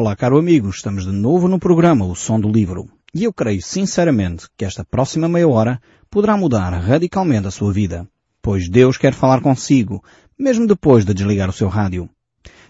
Olá, 0.00 0.16
caro 0.16 0.38
amigo, 0.38 0.70
estamos 0.70 1.04
de 1.04 1.12
novo 1.12 1.46
no 1.46 1.58
programa 1.58 2.06
O 2.06 2.14
Som 2.14 2.40
do 2.40 2.48
Livro. 2.48 2.88
E 3.12 3.24
eu 3.24 3.34
creio 3.34 3.60
sinceramente 3.60 4.46
que 4.56 4.64
esta 4.64 4.82
próxima 4.82 5.28
meia 5.28 5.46
hora 5.46 5.78
poderá 6.10 6.38
mudar 6.38 6.70
radicalmente 6.70 7.46
a 7.46 7.50
sua 7.50 7.70
vida, 7.70 8.08
pois 8.40 8.66
Deus 8.66 8.96
quer 8.96 9.12
falar 9.12 9.42
consigo, 9.42 10.02
mesmo 10.38 10.66
depois 10.66 11.04
de 11.04 11.12
desligar 11.12 11.50
o 11.50 11.52
seu 11.52 11.68
rádio. 11.68 12.08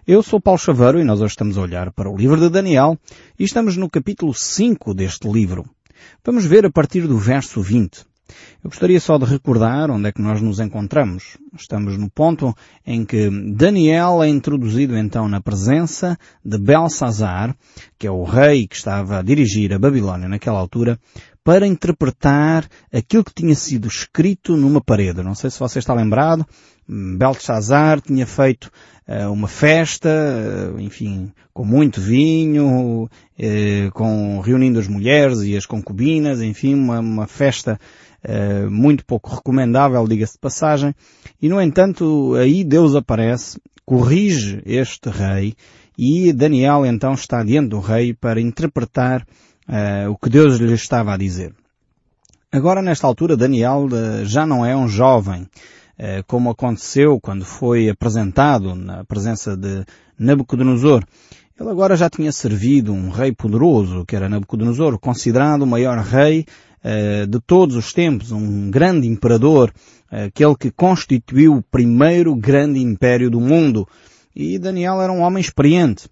Eu 0.05 0.25
sou 0.25 0.41
Paulo 0.41 0.59
Chaveiro 0.59 0.99
e 0.99 1.05
nós 1.05 1.21
hoje 1.21 1.31
estamos 1.35 1.57
a 1.57 1.61
olhar 1.61 1.93
para 1.93 2.11
o 2.11 2.17
livro 2.17 2.41
de 2.41 2.51
Daniel 2.51 2.99
e 3.39 3.45
estamos 3.45 3.77
no 3.77 3.89
capítulo 3.89 4.35
5 4.35 4.93
deste 4.93 5.31
livro. 5.31 5.65
Vamos 6.25 6.45
ver 6.45 6.67
a 6.67 6.71
partir 6.71 7.07
do 7.07 7.17
verso 7.17 7.63
20. 7.63 8.10
Eu 8.63 8.71
gostaria 8.71 9.01
só 9.01 9.17
de 9.19 9.25
recordar 9.25 9.91
onde 9.91 10.09
é 10.09 10.13
que 10.13 10.21
nós 10.21 10.41
nos 10.41 10.61
encontramos. 10.61 11.39
Estamos 11.57 11.97
no 11.97 12.11
ponto 12.11 12.55
em 12.87 13.05
que 13.05 13.31
Daniel 13.55 14.23
é 14.23 14.29
introduzido 14.29 14.97
então 14.97 15.29
na 15.29 15.41
presença 15.41 16.19
de 16.45 16.59
Belsazar, 16.59 17.57
que 17.99 18.07
é 18.07 18.11
o 18.11 18.25
rei 18.25 18.67
que 18.67 18.77
estava 18.77 19.19
a 19.19 19.23
dirigir 19.23 19.73
a 19.73 19.79
Babilónia 19.79 20.29
naquela 20.29 20.59
altura, 20.59 20.99
para 21.43 21.67
interpretar 21.67 22.69
aquilo 22.93 23.25
que 23.25 23.35
tinha 23.35 23.55
sido 23.55 23.89
escrito 23.89 24.57
numa 24.57 24.81
parede. 24.81 25.23
Não 25.23 25.35
sei 25.35 25.51
se 25.51 25.59
você 25.59 25.79
está 25.79 25.95
lembrado, 25.95 26.47
Belsazar 26.89 28.01
tinha 28.01 28.27
feito 28.27 28.71
uh, 29.07 29.33
uma 29.33 29.47
festa, 29.47 30.09
uh, 30.75 30.81
enfim, 30.81 31.33
com 31.53 31.65
muito 31.65 32.01
vinho, 32.01 33.05
uh, 33.05 33.91
com 33.93 34.41
reunindo 34.41 34.79
as 34.81 34.89
mulheres 34.89 35.41
e 35.43 35.57
as 35.57 35.67
concubinas, 35.67 36.43
enfim, 36.43 36.75
uma, 36.75 37.01
uma 37.01 37.27
festa 37.27 37.79
muito 38.71 39.03
pouco 39.07 39.35
recomendável, 39.35 40.07
diga-se 40.07 40.35
de 40.35 40.41
passagem, 40.41 40.95
e 41.41 41.49
no 41.49 41.59
entanto 41.59 42.35
aí 42.35 42.63
Deus 42.63 42.95
aparece, 42.95 43.59
corrige 43.83 44.61
este 44.67 45.09
rei, 45.09 45.55
e 45.97 46.31
Daniel 46.31 46.85
então 46.85 47.15
está 47.15 47.43
diante 47.43 47.71
do 47.71 47.81
rei 47.81 48.13
para 48.13 48.39
interpretar 48.39 49.27
uh, 49.71 50.11
o 50.11 50.17
que 50.19 50.29
Deus 50.29 50.59
lhe 50.59 50.75
estava 50.75 51.15
a 51.15 51.17
dizer. 51.17 51.55
Agora 52.53 52.83
nesta 52.83 53.07
altura 53.07 53.37
Daniel 53.37 53.87
uh, 53.87 54.25
já 54.27 54.45
não 54.45 54.67
é 54.67 54.77
um 54.77 54.89
jovem, 54.89 55.47
como 56.27 56.49
aconteceu 56.49 57.21
quando 57.21 57.45
foi 57.45 57.91
apresentado 57.91 58.75
na 58.75 59.05
presença 59.05 59.55
de 59.55 59.85
Nabucodonosor. 60.19 61.05
Ele 61.61 61.69
agora 61.69 61.95
já 61.95 62.09
tinha 62.09 62.33
servido 62.33 62.91
um 62.91 63.11
rei 63.11 63.33
poderoso, 63.33 64.07
que 64.07 64.17
era 64.17 64.31
Nabucodonosor, 64.31 64.99
considerado 64.99 65.61
o 65.61 65.67
maior 65.67 65.99
rei 65.99 66.47
uh, 66.83 67.27
de 67.27 67.39
todos 67.39 67.77
os 67.77 67.93
tempos, 67.93 68.33
um 68.33 68.71
grande 68.71 69.07
imperador, 69.07 69.71
uh, 70.11 70.25
aquele 70.25 70.57
que 70.57 70.71
constituiu 70.71 71.57
o 71.57 71.63
primeiro 71.63 72.35
grande 72.35 72.81
império 72.81 73.31
do 73.31 73.41
mundo. 73.41 73.87
E 74.35 74.59
Daniel 74.59 75.03
era 75.03 75.13
um 75.13 75.21
homem 75.21 75.43
experiente. 75.43 76.09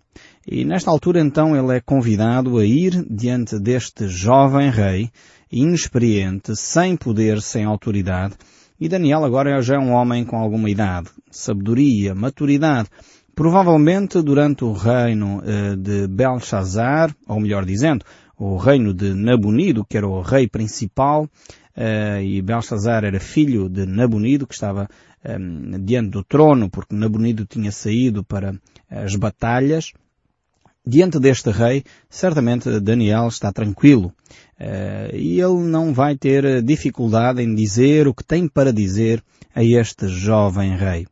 E 0.51 0.65
nesta 0.65 0.91
altura 0.91 1.21
então 1.21 1.55
ele 1.55 1.77
é 1.77 1.81
convidado 1.81 2.57
a 2.57 2.65
ir 2.65 3.05
diante 3.11 3.59
deste 3.59 4.09
jovem 4.09 4.71
rei, 4.71 5.11
inexperiente, 5.53 6.57
sem 6.57 6.97
poder, 6.97 7.43
sem 7.43 7.67
autoridade. 7.67 8.35
E 8.81 8.89
Daniel 8.89 9.27
agora 9.27 9.61
já 9.61 9.75
é 9.75 9.79
um 9.79 9.93
homem 9.93 10.25
com 10.25 10.39
alguma 10.39 10.71
idade, 10.71 11.11
sabedoria, 11.31 12.15
maturidade. 12.15 12.89
Provavelmente 13.35 14.23
durante 14.23 14.65
o 14.65 14.73
reino 14.73 15.41
uh, 15.41 15.77
de 15.77 16.09
Belshazzar, 16.09 17.15
ou 17.29 17.39
melhor 17.39 17.67
dizendo, 17.67 18.07
o 18.39 18.57
reino 18.57 18.95
de 18.95 19.13
Nabonido, 19.13 19.85
que 19.85 19.99
era 19.99 20.09
o 20.09 20.23
rei 20.23 20.49
principal, 20.49 21.25
uh, 21.25 22.23
e 22.23 22.41
Belshazzar 22.41 23.05
era 23.05 23.21
filho 23.21 23.69
de 23.69 23.85
Nabonido, 23.85 24.47
que 24.47 24.55
estava 24.55 24.89
ehm, 25.23 25.85
diante 25.85 26.09
do 26.09 26.25
trono, 26.25 26.71
porque 26.71 26.95
Nabonido 26.95 27.45
tinha 27.45 27.71
saído 27.71 28.25
para 28.25 28.55
as 28.91 29.15
batalhas. 29.15 29.93
Diante 30.91 31.21
deste 31.21 31.51
rei, 31.51 31.85
certamente 32.09 32.81
Daniel 32.81 33.29
está 33.29 33.53
tranquilo. 33.53 34.11
Uh, 34.59 35.15
e 35.15 35.39
ele 35.39 35.63
não 35.65 35.93
vai 35.93 36.17
ter 36.17 36.63
dificuldade 36.63 37.43
em 37.43 37.55
dizer 37.55 38.09
o 38.09 38.15
que 38.15 38.25
tem 38.25 38.49
para 38.49 38.73
dizer 38.73 39.23
a 39.55 39.63
este 39.63 40.09
jovem 40.09 40.75
rei. 40.75 41.03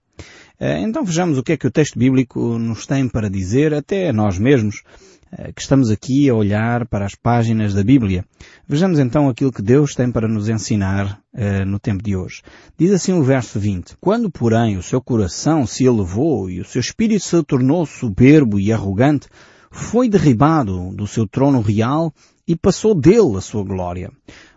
Uh, 0.59 0.81
então 0.81 1.05
vejamos 1.05 1.37
o 1.37 1.43
que 1.43 1.53
é 1.53 1.57
que 1.59 1.67
o 1.67 1.71
texto 1.71 1.99
bíblico 1.99 2.59
nos 2.59 2.87
tem 2.87 3.07
para 3.07 3.29
dizer, 3.29 3.75
até 3.75 4.11
nós 4.15 4.39
mesmos, 4.39 4.83
eh, 5.31 5.53
que 5.53 5.61
estamos 5.61 5.91
aqui 5.91 6.31
a 6.31 6.35
olhar 6.35 6.87
para 6.87 7.05
as 7.05 7.15
páginas 7.15 7.75
da 7.75 7.85
Bíblia. 7.85 8.25
Vejamos 8.67 8.99
então 8.99 9.29
aquilo 9.29 9.53
que 9.53 9.61
Deus 9.61 9.95
tem 9.95 10.11
para 10.11 10.27
nos 10.27 10.49
ensinar 10.49 11.21
no 11.67 11.79
tempo 11.79 12.03
de 12.03 12.17
hoje. 12.17 12.41
Diz 12.79 12.93
assim 12.93 13.13
o 13.13 13.23
verso 13.23 13.61
20. 13.61 13.97
Quando, 14.01 14.31
porém, 14.31 14.79
o 14.79 14.83
seu 14.83 15.03
coração 15.03 15.67
se 15.67 15.85
elevou 15.85 16.49
e 16.49 16.61
o 16.61 16.65
seu 16.65 16.81
espírito 16.81 17.25
se 17.25 17.43
tornou 17.43 17.85
soberbo 17.85 18.59
e 18.59 18.73
arrogante, 18.73 19.29
foi 19.77 20.09
derribado 20.09 20.91
do 20.95 21.07
seu 21.07 21.29
trono 21.29 21.61
real 21.61 22.13
e 22.49 22.57
passou 22.57 22.95
dele 22.95 23.37
a 23.37 23.41
sua 23.43 23.63
glória. 23.63 24.11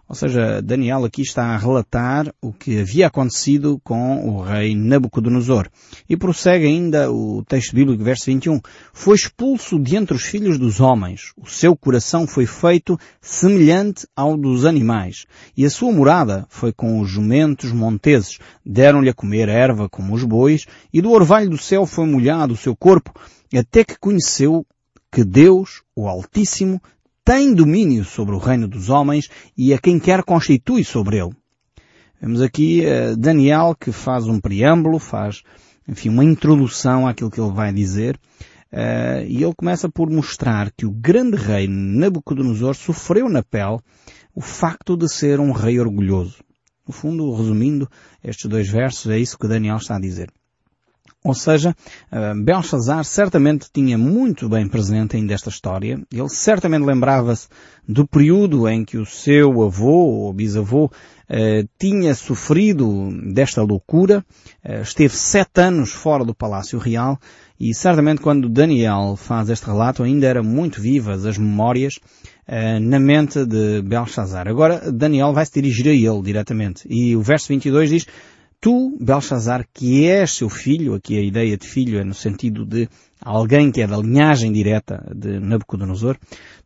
Ou 0.08 0.16
seja, 0.16 0.62
Daniel 0.62 1.04
aqui 1.04 1.22
está 1.22 1.44
a 1.44 1.58
relatar 1.58 2.34
o 2.42 2.52
que 2.52 2.80
havia 2.80 3.06
acontecido 3.06 3.80
com 3.84 4.28
o 4.28 4.42
rei 4.42 4.74
Nabucodonosor. 4.74 5.68
E 6.10 6.18
prossegue 6.18 6.66
ainda 6.66 7.12
o 7.12 7.44
texto 7.44 7.76
bíblico, 7.76 8.04
verso 8.04 8.26
21. 8.26 8.60
Foi 8.92 9.16
expulso 9.16 9.78
de 9.78 9.98
entre 9.98 10.16
os 10.16 10.24
filhos 10.24 10.58
dos 10.58 10.80
homens. 10.80 11.34
O 11.38 11.48
seu 11.48 11.76
coração 11.76 12.26
foi 12.26 12.48
feito 12.48 12.98
semelhante 13.22 14.08
ao 14.16 14.36
dos 14.36 14.66
animais. 14.66 15.28
E 15.56 15.64
a 15.64 15.70
sua 15.70 15.92
morada 15.92 16.48
foi 16.50 16.72
com 16.74 17.02
os 17.02 17.10
jumentos 17.10 17.72
monteses. 17.72 18.40
Deram-lhe 18.66 19.10
a 19.10 19.14
comer 19.14 19.48
erva 19.48 19.88
como 19.90 20.16
os 20.16 20.24
bois. 20.24 20.66
E 20.92 21.02
do 21.02 21.12
orvalho 21.12 21.52
do 21.52 21.58
céu 21.58 21.86
foi 21.86 22.08
molhado 22.08 22.54
o 22.54 22.58
seu 22.58 22.76
corpo, 22.76 23.14
até 23.54 23.84
que 23.84 24.00
conheceu 24.00 24.66
que 25.12 25.24
Deus, 25.24 25.82
o 25.96 26.08
Altíssimo, 26.08 26.82
tem 27.24 27.54
domínio 27.54 28.04
sobre 28.04 28.34
o 28.34 28.40
reino 28.40 28.68
dos 28.68 28.90
homens 28.90 29.30
e 29.56 29.74
a 29.74 29.78
quem 29.78 30.00
quer 30.00 30.24
constitui 30.24 30.84
sobre 30.84 31.18
ele. 31.18 31.36
Vemos 32.22 32.42
aqui 32.42 32.84
uh, 32.86 33.16
Daniel 33.16 33.76
que 33.80 33.92
faz 33.92 34.28
um 34.28 34.40
preâmbulo, 34.40 35.00
faz, 35.00 35.44
enfim, 35.88 36.10
uma 36.10 36.24
introdução 36.24 37.08
àquilo 37.08 37.32
que 37.32 37.40
ele 37.40 37.52
vai 37.52 37.72
dizer, 37.72 38.20
uh, 38.74 39.24
e 39.26 39.44
ele 39.44 39.54
começa 39.56 39.88
por 39.88 40.10
mostrar 40.10 40.72
que 40.72 40.86
o 40.86 40.92
grande 40.92 41.38
rei 41.38 41.68
Nabucodonosor 41.68 42.76
sofreu 42.76 43.30
na 43.30 43.44
pele 43.44 43.78
o 44.36 44.42
facto 44.42 44.98
de 44.98 45.08
ser 45.08 45.40
um 45.40 45.52
rei 45.52 45.80
orgulhoso. 45.80 46.44
No 46.88 46.94
fundo, 46.94 47.34
resumindo 47.36 47.88
estes 48.24 48.50
dois 48.50 48.68
versos, 48.68 49.12
é 49.12 49.20
isso 49.20 49.38
que 49.38 49.48
Daniel 49.48 49.78
está 49.78 49.96
a 49.96 50.00
dizer. 50.00 50.32
Ou 51.30 51.36
seja, 51.36 51.76
eh, 52.12 52.34
Belshazzar 52.34 53.06
certamente 53.06 53.68
tinha 53.72 54.00
muito 54.00 54.50
bem 54.50 54.68
presente 54.68 55.16
ainda 55.16 55.36
esta 55.36 55.50
história. 55.50 56.02
Ele 56.12 56.28
certamente 56.28 56.84
lembrava-se 56.84 57.48
do 57.88 58.08
período 58.08 58.68
em 58.68 58.84
que 58.84 58.98
o 58.98 59.06
seu 59.06 59.62
avô 59.62 60.08
ou 60.08 60.34
bisavô 60.34 60.90
eh, 61.30 61.66
tinha 61.78 62.16
sofrido 62.16 63.12
desta 63.32 63.62
loucura. 63.62 64.26
Eh, 64.64 64.82
esteve 64.82 65.16
sete 65.16 65.62
anos 65.62 65.92
fora 65.92 66.26
do 66.26 66.34
Palácio 66.34 66.80
Real 66.80 67.20
e 67.60 67.76
certamente 67.76 68.22
quando 68.22 68.50
Daniel 68.50 69.16
faz 69.16 69.52
este 69.52 69.68
relato 69.68 70.02
ainda 70.02 70.26
eram 70.26 70.44
muito 70.44 70.82
vivas 70.82 71.28
as 71.28 71.38
memórias 71.38 72.00
na 72.82 73.00
mente 73.00 73.46
de 73.46 73.84
Belshazzar. 73.84 74.48
Agora 74.48 74.92
Daniel 74.92 75.32
vai 75.34 75.46
se 75.46 75.54
dirigir 75.54 75.86
a 75.86 75.94
ele 75.94 76.24
diretamente. 76.24 76.88
E 76.90 77.16
o 77.16 77.22
verso 77.22 77.50
22 77.50 77.90
diz 77.92 78.08
Tu, 78.62 78.98
Belshazzar, 79.00 79.66
que 79.74 80.06
és 80.06 80.32
seu 80.32 80.50
filho, 80.50 80.94
aqui 80.94 81.18
a 81.18 81.24
ideia 81.24 81.56
de 81.56 81.66
filho 81.66 81.98
é 81.98 82.04
no 82.04 82.14
sentido 82.14 82.66
de 82.66 82.90
alguém 83.22 83.72
que 83.72 83.82
é 83.82 83.88
da 83.88 83.98
linhagem 83.98 84.52
direta 84.52 85.10
de 85.16 85.40
Nabucodonosor, 85.40 86.18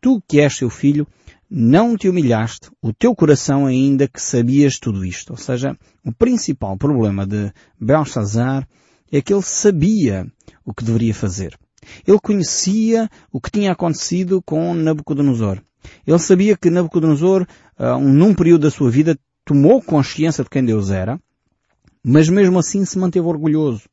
tu 0.01 0.19
que 0.27 0.41
és 0.41 0.55
seu 0.55 0.71
filho, 0.71 1.07
não 1.47 1.95
te 1.95 2.09
humilhaste, 2.09 2.71
o 2.81 2.91
teu 2.91 3.13
coração 3.13 3.67
ainda 3.67 4.07
que 4.07 4.19
sabias 4.19 4.79
tudo 4.79 5.05
isto. 5.05 5.31
Ou 5.33 5.37
seja, 5.37 5.77
o 6.03 6.11
principal 6.11 6.75
problema 6.77 7.27
de 7.27 7.53
Belshazzar 7.79 8.67
é 9.11 9.21
que 9.21 9.31
ele 9.31 9.43
sabia 9.43 10.25
o 10.65 10.73
que 10.73 10.83
deveria 10.83 11.13
fazer. 11.13 11.55
Ele 12.07 12.19
conhecia 12.19 13.07
o 13.31 13.39
que 13.39 13.51
tinha 13.51 13.71
acontecido 13.71 14.41
com 14.41 14.73
Nabucodonosor. 14.73 15.61
Ele 16.07 16.17
sabia 16.17 16.57
que 16.57 16.71
Nabucodonosor, 16.71 17.45
uh, 17.77 17.99
num 17.99 18.33
período 18.33 18.63
da 18.63 18.71
sua 18.71 18.89
vida, 18.89 19.15
tomou 19.45 19.79
consciência 19.79 20.43
de 20.43 20.49
quem 20.49 20.65
Deus 20.65 20.89
era, 20.89 21.19
mas 22.03 22.27
mesmo 22.29 22.59
assim 22.59 22.83
se 22.83 22.99
manteve 22.99 23.25
orgulhoso. 23.25 23.83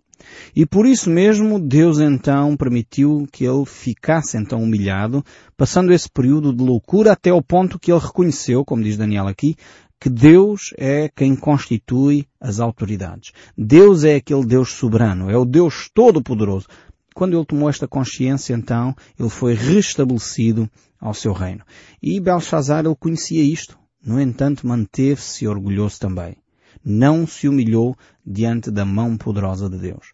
E 0.55 0.67
por 0.67 0.87
isso 0.87 1.09
mesmo 1.09 1.59
Deus 1.59 1.99
então 1.99 2.57
permitiu 2.57 3.27
que 3.33 3.45
ele 3.45 3.65
ficasse 3.65 4.37
então 4.37 4.63
humilhado, 4.63 5.25
passando 5.57 5.93
esse 5.93 6.09
período 6.09 6.53
de 6.53 6.63
loucura 6.63 7.13
até 7.13 7.31
ao 7.31 7.43
ponto 7.43 7.79
que 7.79 7.91
ele 7.91 8.01
reconheceu, 8.01 8.65
como 8.65 8.83
diz 8.83 8.97
Daniel 8.97 9.27
aqui, 9.27 9.57
que 10.01 10.09
Deus 10.09 10.73
é 10.79 11.11
quem 11.15 11.37
constitui 11.37 12.27
as 12.41 12.59
autoridades. 12.59 13.33
Deus 13.57 14.03
é 14.05 14.17
aquele 14.17 14.47
Deus 14.47 14.73
soberano, 14.73 15.31
é 15.31 15.37
o 15.37 15.45
Deus 15.45 15.91
todo-poderoso. 15.93 16.67
Quando 17.15 17.37
ele 17.37 17.45
tomou 17.45 17.69
esta 17.69 17.87
consciência, 17.87 18.55
então, 18.55 18.95
ele 19.19 19.29
foi 19.29 19.53
restabelecido 19.55 20.71
ao 20.99 21.13
seu 21.13 21.33
reino. 21.33 21.63
E 22.03 22.19
Belshazzar, 22.19 22.87
ele 22.87 22.97
conhecia 22.99 23.43
isto. 23.43 23.79
No 24.03 24.19
entanto, 24.19 24.67
manteve-se 24.67 25.47
orgulhoso 25.47 25.99
também 26.01 26.40
não 26.85 27.27
se 27.27 27.49
humilhou 27.49 27.97
diante 28.27 28.71
da 28.71 28.85
mão 28.85 29.17
poderosa 29.17 29.69
de 29.69 29.79
Deus. 29.79 30.13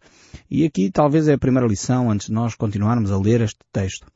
E 0.51 0.65
aqui 0.65 0.91
talvez 0.91 1.29
é 1.29 1.35
a 1.35 1.39
primeira 1.39 1.67
lição 1.67 2.11
antes 2.11 2.27
de 2.27 2.33
nós 2.33 2.55
continuarmos 2.55 3.11
a 3.11 3.19
ler 3.19 3.41
este 3.41 3.61
texto. 3.73 4.07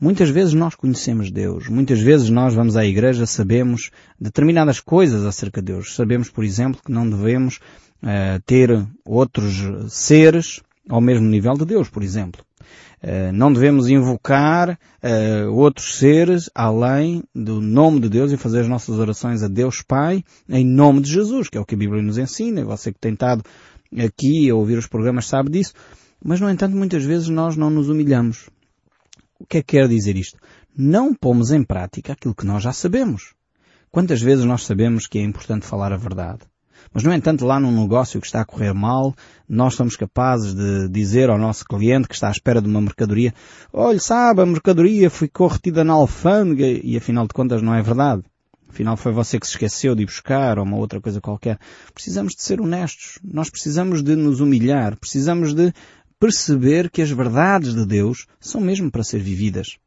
Muitas 0.00 0.30
vezes 0.30 0.54
nós 0.54 0.74
conhecemos 0.74 1.30
Deus, 1.30 1.68
muitas 1.68 2.00
vezes 2.00 2.30
nós 2.30 2.54
vamos 2.54 2.76
à 2.76 2.86
igreja, 2.86 3.26
sabemos 3.26 3.90
determinadas 4.18 4.80
coisas 4.80 5.26
acerca 5.26 5.60
de 5.60 5.72
Deus. 5.72 5.94
Sabemos, 5.94 6.30
por 6.30 6.44
exemplo, 6.44 6.80
que 6.84 6.92
não 6.92 7.08
devemos 7.08 7.56
uh, 8.02 8.40
ter 8.46 8.86
outros 9.04 9.54
seres 9.92 10.60
ao 10.88 11.00
mesmo 11.00 11.26
nível 11.26 11.54
de 11.54 11.64
Deus, 11.64 11.88
por 11.88 12.02
exemplo. 12.02 12.42
Uh, 13.02 13.32
não 13.32 13.50
devemos 13.50 13.88
invocar 13.88 14.70
uh, 15.02 15.50
outros 15.52 15.96
seres 15.96 16.50
além 16.54 17.22
do 17.34 17.60
nome 17.60 18.00
de 18.00 18.10
Deus 18.10 18.30
e 18.30 18.36
fazer 18.36 18.60
as 18.60 18.68
nossas 18.68 18.98
orações 18.98 19.42
a 19.42 19.48
Deus 19.48 19.80
Pai 19.80 20.22
em 20.46 20.66
nome 20.66 21.00
de 21.00 21.10
Jesus, 21.10 21.48
que 21.48 21.56
é 21.56 21.60
o 21.60 21.64
que 21.64 21.74
a 21.74 21.78
Bíblia 21.78 22.02
nos 22.02 22.18
ensina. 22.18 22.64
Você 22.64 22.92
que 22.92 22.98
tem 22.98 23.14
estado 23.14 23.42
aqui 23.98 24.50
a 24.50 24.54
ouvir 24.54 24.76
os 24.76 24.86
programas 24.86 25.26
sabe 25.26 25.50
disso. 25.50 25.72
Mas, 26.22 26.40
no 26.40 26.50
entanto, 26.50 26.76
muitas 26.76 27.02
vezes 27.02 27.28
nós 27.28 27.56
não 27.56 27.70
nos 27.70 27.88
humilhamos. 27.88 28.50
O 29.38 29.46
que 29.46 29.58
é 29.58 29.62
que 29.62 29.78
quer 29.78 29.88
dizer 29.88 30.16
isto? 30.16 30.38
Não 30.76 31.14
pomos 31.14 31.50
em 31.50 31.62
prática 31.62 32.12
aquilo 32.12 32.34
que 32.34 32.44
nós 32.44 32.62
já 32.62 32.72
sabemos. 32.72 33.32
Quantas 33.90 34.20
vezes 34.20 34.44
nós 34.44 34.64
sabemos 34.64 35.06
que 35.06 35.18
é 35.18 35.22
importante 35.22 35.66
falar 35.66 35.92
a 35.92 35.96
verdade? 35.96 36.40
Mas, 36.92 37.04
no 37.04 37.12
entanto, 37.12 37.44
lá 37.44 37.60
num 37.60 37.70
negócio 37.82 38.20
que 38.20 38.26
está 38.26 38.40
a 38.40 38.44
correr 38.44 38.74
mal, 38.74 39.14
nós 39.48 39.74
somos 39.74 39.96
capazes 39.96 40.54
de 40.54 40.88
dizer 40.88 41.30
ao 41.30 41.38
nosso 41.38 41.64
cliente 41.64 42.08
que 42.08 42.14
está 42.14 42.28
à 42.28 42.32
espera 42.32 42.60
de 42.60 42.68
uma 42.68 42.80
mercadoria, 42.80 43.32
olha, 43.72 44.00
sabe, 44.00 44.42
a 44.42 44.46
mercadoria 44.46 45.08
ficou 45.08 45.46
retida 45.46 45.84
na 45.84 45.92
alfândega 45.92 46.66
e 46.66 46.96
afinal 46.96 47.28
de 47.28 47.32
contas 47.32 47.62
não 47.62 47.74
é 47.74 47.80
verdade. 47.80 48.24
Afinal 48.68 48.96
foi 48.96 49.12
você 49.12 49.38
que 49.38 49.46
se 49.46 49.52
esqueceu 49.52 49.94
de 49.94 50.02
ir 50.02 50.06
buscar 50.06 50.58
ou 50.58 50.64
uma 50.64 50.76
outra 50.76 51.00
coisa 51.00 51.20
qualquer. 51.20 51.58
Precisamos 51.92 52.34
de 52.34 52.42
ser 52.42 52.60
honestos. 52.60 53.18
Nós 53.22 53.50
precisamos 53.50 54.02
de 54.02 54.14
nos 54.14 54.40
humilhar. 54.40 54.96
Precisamos 54.96 55.52
de 55.52 55.72
perceber 56.20 56.88
que 56.90 57.02
as 57.02 57.10
verdades 57.10 57.74
de 57.74 57.84
Deus 57.84 58.26
são 58.38 58.60
mesmo 58.60 58.90
para 58.90 59.02
ser 59.02 59.20
vividas. 59.20 59.78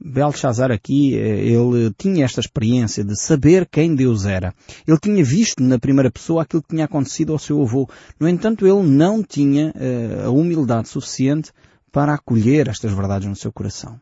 Belshazzar 0.00 0.70
aqui, 0.70 1.16
eh, 1.16 1.46
ele 1.46 1.92
tinha 1.96 2.24
esta 2.24 2.40
experiência 2.40 3.04
de 3.04 3.18
saber 3.18 3.66
quem 3.70 3.94
Deus 3.94 4.26
era. 4.26 4.52
Ele 4.86 4.98
tinha 4.98 5.24
visto 5.24 5.62
na 5.62 5.78
primeira 5.78 6.10
pessoa 6.10 6.42
aquilo 6.42 6.62
que 6.62 6.68
tinha 6.68 6.84
acontecido 6.84 7.32
ao 7.32 7.38
seu 7.38 7.62
avô. 7.62 7.88
No 8.18 8.28
entanto, 8.28 8.66
ele 8.66 8.82
não 8.88 9.22
tinha 9.22 9.72
uh, 9.74 10.26
a 10.26 10.30
humildade 10.30 10.88
suficiente 10.88 11.52
para 11.90 12.14
acolher 12.14 12.68
estas 12.68 12.92
verdades 12.92 13.28
no 13.28 13.36
seu 13.36 13.52
coração. 13.52 13.98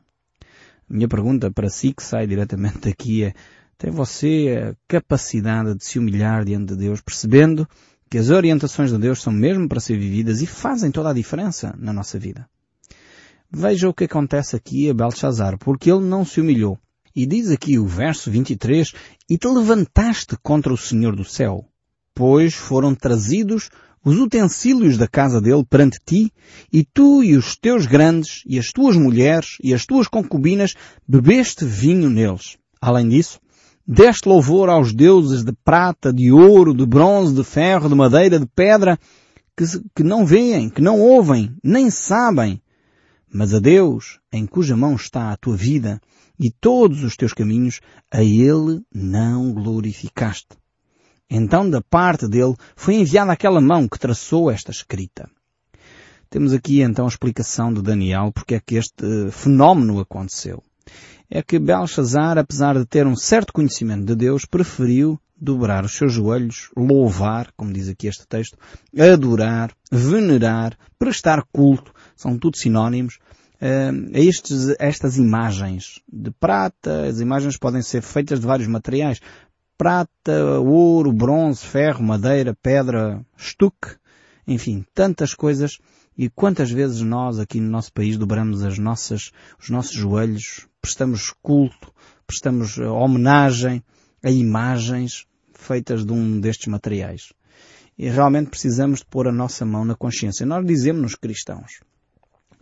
Minha 0.89 1.09
pergunta 1.09 1.51
para 1.51 1.69
si, 1.69 1.93
que 1.93 2.03
sai 2.03 2.27
diretamente 2.27 2.81
daqui, 2.81 3.25
é 3.25 3.35
tem 3.79 3.91
você 3.91 4.71
a 4.71 4.77
capacidade 4.87 5.75
de 5.75 5.85
se 5.85 5.99
humilhar 5.99 6.45
diante 6.45 6.73
de 6.73 6.77
Deus, 6.77 7.01
percebendo 7.01 7.69
que 8.09 8.17
as 8.17 8.31
orientações 8.31 8.91
de 8.91 8.99
Deus 8.99 9.21
são 9.21 9.33
mesmo 9.33 9.69
para 9.69 9.81
ser 9.81 9.99
vividas 9.99 10.41
e 10.41 10.47
fazem 10.47 10.91
toda 10.91 11.11
a 11.11 11.13
diferença 11.13 11.75
na 11.79 11.93
nossa 11.93 12.19
vida. 12.19 12.49
Veja 13.55 13.89
o 13.89 13.93
que 13.93 14.05
acontece 14.05 14.57
aqui 14.57 14.89
a 14.89 14.95
Belshazzar, 14.95 15.59
porque 15.59 15.91
ele 15.91 16.05
não 16.05 16.25
se 16.25 16.41
humilhou. 16.41 16.79
E 17.15 17.27
diz 17.27 17.51
aqui 17.51 17.79
o 17.79 17.87
verso 17.87 18.31
23, 18.31 18.95
E 19.29 19.37
te 19.37 19.47
levantaste 19.47 20.39
contra 20.43 20.73
o 20.73 20.79
Senhor 20.79 21.15
do 21.15 21.25
céu, 21.25 21.67
pois 22.15 22.55
foram 22.55 22.95
trazidos 22.95 23.69
os 24.03 24.19
utensílios 24.19 24.97
da 24.97 25.07
casa 25.07 25.41
dele 25.41 25.65
perante 25.69 25.99
ti, 26.05 26.33
e 26.73 26.83
tu 26.83 27.23
e 27.23 27.37
os 27.37 27.55
teus 27.55 27.85
grandes, 27.87 28.43
e 28.47 28.59
as 28.59 28.73
tuas 28.73 28.97
mulheres, 28.97 29.59
e 29.63 29.75
as 29.75 29.85
tuas 29.85 30.09
concubinas, 30.09 30.75
bebeste 31.07 31.65
vinho 31.65 32.09
neles. 32.09 32.57
Além 32.81 33.09
disso, 33.09 33.39
Deste 33.87 34.29
louvor 34.29 34.69
aos 34.69 34.95
deuses 34.95 35.43
de 35.43 35.53
prata, 35.53 36.13
de 36.13 36.31
ouro, 36.31 36.73
de 36.73 36.87
bronze, 36.87 37.35
de 37.35 37.43
ferro, 37.43 37.89
de 37.89 37.97
madeira, 37.97 38.39
de 38.39 38.47
pedra, 38.47 38.97
que, 39.57 39.65
que 39.95 40.05
não 40.05 40.25
veem, 40.25 40.71
que 40.71 40.81
não 40.81 41.01
ouvem, 41.01 41.53
nem 41.65 41.91
sabem. 41.91 42.62
Mas 43.33 43.55
a 43.55 43.59
Deus, 43.59 44.21
em 44.33 44.47
cuja 44.47 44.77
mão 44.77 44.95
está 44.95 45.33
a 45.33 45.37
tua 45.37 45.57
vida 45.57 46.01
e 46.39 46.51
todos 46.51 47.03
os 47.03 47.17
teus 47.17 47.33
caminhos, 47.33 47.81
a 48.11 48.23
Ele 48.23 48.83
não 48.95 49.53
glorificaste. 49.53 50.57
Então 51.31 51.69
da 51.69 51.81
parte 51.81 52.29
dele 52.29 52.55
foi 52.77 52.95
enviada 52.95 53.33
aquela 53.33 53.61
mão 53.61 53.89
que 53.89 53.99
traçou 53.99 54.51
esta 54.51 54.71
escrita. 54.71 55.31
Temos 56.29 56.53
aqui 56.53 56.83
então 56.83 57.07
a 57.07 57.09
explicação 57.09 57.73
de 57.73 57.81
Daniel 57.81 58.33
porque 58.33 58.55
é 58.55 58.61
que 58.61 58.77
este 58.77 59.05
eh, 59.05 59.31
fenómeno 59.31 60.01
aconteceu 60.01 60.63
é 61.35 61.43
que 61.43 61.59
Belshazzar, 61.59 62.37
apesar 62.37 62.79
de 62.79 62.85
ter 62.85 63.07
um 63.07 63.17
certo 63.17 63.55
conhecimento 63.55 64.05
de 64.05 64.15
Deus, 64.15 64.45
preferiu 64.45 65.19
dobrar 65.35 65.83
os 65.83 65.97
seus 65.97 66.13
joelhos, 66.13 66.69
louvar, 66.77 67.51
como 67.57 67.73
diz 67.73 67.89
aqui 67.89 68.07
este 68.07 68.27
texto, 68.29 68.59
adorar, 68.95 69.73
venerar, 69.91 70.77
prestar 70.99 71.43
culto, 71.51 71.91
são 72.23 72.39
tudo 72.39 72.57
sinónimos, 72.57 73.19
a 73.63 74.19
estes, 74.19 74.75
estas 74.79 75.17
imagens 75.19 76.01
de 76.13 76.31
prata. 76.33 77.07
As 77.07 77.21
imagens 77.21 77.57
podem 77.57 77.81
ser 77.81 78.03
feitas 78.03 78.41
de 78.41 78.47
vários 78.47 78.69
materiais. 78.69 79.21
Prata, 79.79 80.61
ouro, 80.61 81.13
bronze, 81.13 81.65
ferro, 81.65 82.03
madeira, 82.03 82.57
pedra, 82.61 83.25
estuque, 83.37 83.97
enfim, 84.47 84.85
tantas 84.93 85.35
coisas. 85.35 85.79
E 86.19 86.29
quantas 86.29 86.71
vezes 86.71 87.01
nós 87.01 87.39
aqui 87.39 87.61
no 87.61 87.71
nosso 87.71 87.93
país 87.93 88.19
dobramos 88.19 88.63
as 88.65 88.79
nossas, 88.79 89.31
os 89.59 89.71
nossos 89.71 89.95
joelhos 89.95 90.67
prestamos 90.81 91.33
culto, 91.41 91.93
prestamos 92.27 92.77
eh, 92.77 92.87
homenagem 92.87 93.83
a 94.23 94.31
imagens 94.31 95.27
feitas 95.55 96.05
de 96.05 96.13
um 96.13 96.41
destes 96.41 96.67
materiais. 96.67 97.33
E 97.97 98.09
realmente 98.09 98.51
precisamos 98.51 98.99
de 98.99 99.07
pôr 99.07 99.29
a 99.29 99.33
nossa 99.33 99.65
mão 99.65 99.85
na 99.85 99.95
consciência. 99.95 100.45
Nós 100.45 100.67
dizemos-nos 100.67 101.15
cristãos. 101.15 101.81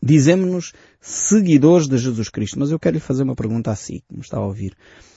Dizemos-nos 0.03 0.73
seguidores 1.01 1.87
de 1.87 1.99
Jesus 1.99 2.29
Cristo. 2.29 2.59
Mas 2.59 2.71
eu 2.71 2.79
quero 2.79 2.95
lhe 2.95 3.01
fazer 3.01 3.23
uma 3.23 3.35
pergunta 3.35 3.71
a 3.71 3.77
si, 3.77 4.03
que 4.09 4.15
me 4.15 4.21
está 4.21 4.39
a 4.39 4.45
ouvir. 4.45 4.75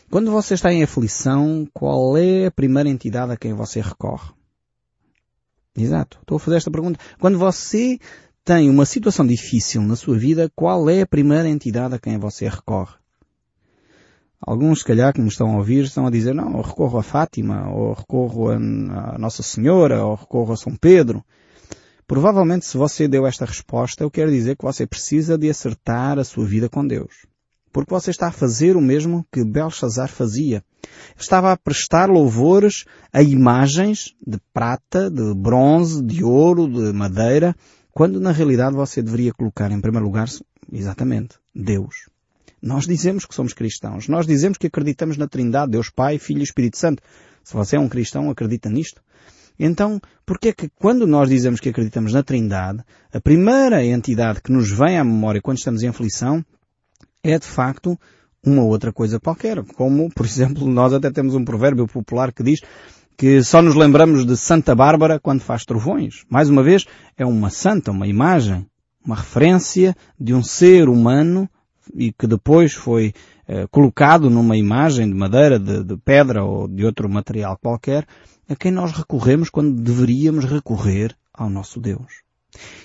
Quando 0.09 0.31
você 0.31 0.53
está 0.53 0.71
em 0.71 0.83
aflição, 0.83 1.67
qual 1.73 2.17
é 2.17 2.45
a 2.45 2.51
primeira 2.51 2.89
entidade 2.89 3.31
a 3.31 3.37
quem 3.37 3.53
você 3.53 3.81
recorre? 3.81 4.31
Exato. 5.75 6.19
Estou 6.21 6.37
a 6.37 6.39
fazer 6.39 6.57
esta 6.57 6.71
pergunta. 6.71 6.99
Quando 7.19 7.39
você 7.39 7.97
tem 8.45 8.69
uma 8.69 8.85
situação 8.85 9.25
difícil 9.25 9.81
na 9.81 9.95
sua 9.95 10.17
vida, 10.17 10.51
qual 10.55 10.89
é 10.89 11.01
a 11.01 11.07
primeira 11.07 11.49
entidade 11.49 11.95
a 11.95 11.99
quem 11.99 12.17
você 12.17 12.47
recorre? 12.47 12.95
Alguns, 14.45 14.79
se 14.79 14.85
calhar, 14.85 15.13
que 15.13 15.21
me 15.21 15.29
estão 15.29 15.53
a 15.53 15.57
ouvir, 15.57 15.85
estão 15.85 16.05
a 16.05 16.11
dizer, 16.11 16.35
não, 16.35 16.57
eu 16.57 16.61
recorro 16.61 16.99
a 16.99 17.03
Fátima, 17.03 17.69
ou 17.71 17.93
recorro 17.93 18.49
a, 18.49 19.17
Nossa 19.17 19.41
Senhora, 19.41 20.03
ou 20.03 20.15
recorro 20.15 20.51
a 20.51 20.57
São 20.57 20.75
Pedro. 20.75 21.23
Provavelmente, 22.07 22.65
se 22.65 22.77
você 22.77 23.07
deu 23.07 23.25
esta 23.25 23.45
resposta, 23.45 24.03
eu 24.03 24.11
quero 24.11 24.31
dizer 24.31 24.55
que 24.57 24.63
você 24.63 24.85
precisa 24.85 25.37
de 25.37 25.49
acertar 25.49 26.19
a 26.19 26.23
sua 26.23 26.45
vida 26.45 26.69
com 26.69 26.85
Deus. 26.85 27.25
Porque 27.71 27.93
você 27.93 28.11
está 28.11 28.27
a 28.27 28.31
fazer 28.31 28.75
o 28.75 28.81
mesmo 28.81 29.25
que 29.31 29.43
Belshazzar 29.43 30.07
fazia. 30.07 30.63
Estava 31.17 31.51
a 31.51 31.57
prestar 31.57 32.09
louvores 32.09 32.85
a 33.11 33.23
imagens 33.23 34.13
de 34.25 34.37
prata, 34.53 35.09
de 35.09 35.33
bronze, 35.33 36.03
de 36.03 36.23
ouro, 36.23 36.67
de 36.67 36.93
madeira, 36.93 37.55
quando 37.91 38.19
na 38.19 38.31
realidade 38.31 38.75
você 38.75 39.01
deveria 39.01 39.33
colocar 39.33 39.71
em 39.71 39.81
primeiro 39.81 40.05
lugar, 40.05 40.27
exatamente, 40.71 41.35
Deus. 41.53 42.09
Nós 42.61 42.85
dizemos 42.85 43.25
que 43.25 43.35
somos 43.35 43.53
cristãos. 43.53 44.07
Nós 44.07 44.25
dizemos 44.25 44.57
que 44.57 44.67
acreditamos 44.67 45.17
na 45.17 45.27
Trindade, 45.27 45.71
Deus 45.71 45.89
Pai, 45.89 46.17
Filho 46.17 46.39
e 46.39 46.43
Espírito 46.43 46.77
Santo. 46.77 47.01
Se 47.43 47.53
você 47.53 47.75
é 47.75 47.79
um 47.79 47.89
cristão, 47.89 48.29
acredita 48.29 48.69
nisto. 48.69 49.01
Então, 49.59 49.99
porque 50.25 50.49
é 50.49 50.53
que 50.53 50.69
quando 50.69 51.05
nós 51.05 51.29
dizemos 51.29 51.59
que 51.59 51.69
acreditamos 51.69 52.13
na 52.13 52.23
Trindade, 52.23 52.83
a 53.13 53.19
primeira 53.19 53.85
entidade 53.85 54.41
que 54.41 54.51
nos 54.51 54.71
vem 54.71 54.97
à 54.97 55.03
memória 55.03 55.41
quando 55.41 55.57
estamos 55.57 55.83
em 55.83 55.87
aflição 55.87 56.43
é 57.23 57.37
de 57.37 57.45
facto 57.45 57.97
uma 58.45 58.63
outra 58.63 58.91
coisa 58.91 59.19
qualquer. 59.19 59.63
Como, 59.75 60.09
por 60.13 60.25
exemplo, 60.27 60.67
nós 60.67 60.93
até 60.93 61.11
temos 61.11 61.35
um 61.35 61.45
provérbio 61.45 61.87
popular 61.87 62.31
que 62.33 62.43
diz 62.43 62.59
que 63.17 63.43
só 63.43 63.61
nos 63.61 63.75
lembramos 63.75 64.25
de 64.25 64.35
Santa 64.35 64.73
Bárbara 64.73 65.19
quando 65.19 65.41
faz 65.41 65.63
trovões. 65.65 66.25
Mais 66.29 66.49
uma 66.49 66.63
vez, 66.63 66.85
é 67.17 67.25
uma 67.25 67.49
santa, 67.49 67.91
uma 67.91 68.07
imagem, 68.07 68.65
uma 69.05 69.15
referência 69.15 69.95
de 70.19 70.33
um 70.33 70.43
ser 70.43 70.89
humano 70.89 71.49
e 71.93 72.11
que 72.11 72.25
depois 72.25 72.73
foi 72.73 73.13
eh, 73.47 73.67
colocado 73.69 74.29
numa 74.29 74.57
imagem 74.57 75.07
de 75.07 75.13
madeira, 75.13 75.59
de, 75.59 75.83
de 75.83 75.97
pedra 75.97 76.43
ou 76.43 76.67
de 76.67 76.85
outro 76.85 77.09
material 77.09 77.57
qualquer, 77.61 78.05
a 78.47 78.55
quem 78.55 78.71
nós 78.71 78.91
recorremos 78.91 79.49
quando 79.49 79.81
deveríamos 79.81 80.45
recorrer 80.45 81.15
ao 81.33 81.49
nosso 81.49 81.79
Deus. 81.79 82.21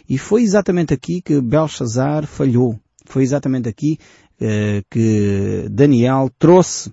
E 0.08 0.16
foi 0.16 0.42
exatamente 0.42 0.94
aqui 0.94 1.20
que 1.20 1.40
Belshazzar 1.40 2.26
falhou. 2.26 2.78
Foi 3.04 3.22
exatamente 3.22 3.68
aqui 3.68 3.98
eh, 4.40 4.82
que 4.90 5.66
Daniel 5.70 6.30
trouxe 6.38 6.92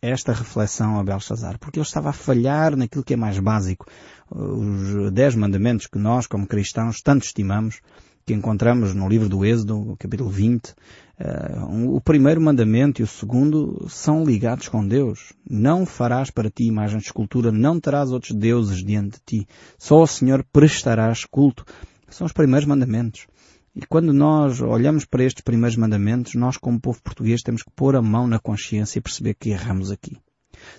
esta 0.00 0.32
reflexão 0.32 0.98
a 0.98 1.04
Belshazzar, 1.04 1.58
porque 1.58 1.78
ele 1.78 1.86
estava 1.86 2.10
a 2.10 2.12
falhar 2.12 2.76
naquilo 2.76 3.02
que 3.02 3.14
é 3.14 3.16
mais 3.16 3.38
básico. 3.38 3.86
Os 4.30 5.10
dez 5.12 5.34
mandamentos 5.34 5.86
que 5.86 5.98
nós, 5.98 6.26
como 6.26 6.46
cristãos, 6.46 7.00
tanto 7.00 7.24
estimamos, 7.24 7.80
que 8.26 8.34
encontramos 8.34 8.94
no 8.94 9.08
livro 9.08 9.28
do 9.28 9.44
Êxodo, 9.44 9.96
capítulo 9.98 10.28
20, 10.28 10.74
uh, 11.20 11.94
o 11.94 12.00
primeiro 12.00 12.40
mandamento 12.40 13.00
e 13.00 13.04
o 13.04 13.06
segundo 13.06 13.86
são 13.88 14.24
ligados 14.24 14.68
com 14.68 14.86
Deus. 14.86 15.32
Não 15.48 15.86
farás 15.86 16.30
para 16.30 16.50
ti 16.50 16.64
imagem 16.64 16.98
de 16.98 17.06
escultura, 17.06 17.52
não 17.52 17.78
terás 17.80 18.10
outros 18.10 18.36
deuses 18.36 18.84
diante 18.84 19.18
de 19.18 19.40
ti. 19.42 19.48
Só 19.78 19.96
ao 19.96 20.06
Senhor 20.06 20.44
prestarás 20.52 21.24
culto. 21.24 21.64
São 22.08 22.26
os 22.26 22.32
primeiros 22.32 22.66
mandamentos. 22.66 23.26
E 23.74 23.84
quando 23.86 24.12
nós 24.12 24.60
olhamos 24.60 25.04
para 25.04 25.24
estes 25.24 25.42
primeiros 25.42 25.76
mandamentos, 25.76 26.34
nós 26.34 26.56
como 26.56 26.80
povo 26.80 27.02
português 27.02 27.42
temos 27.42 27.62
que 27.62 27.70
pôr 27.74 27.96
a 27.96 28.02
mão 28.02 28.26
na 28.26 28.38
consciência 28.38 28.98
e 28.98 29.02
perceber 29.02 29.34
que 29.34 29.50
erramos 29.50 29.90
aqui. 29.90 30.16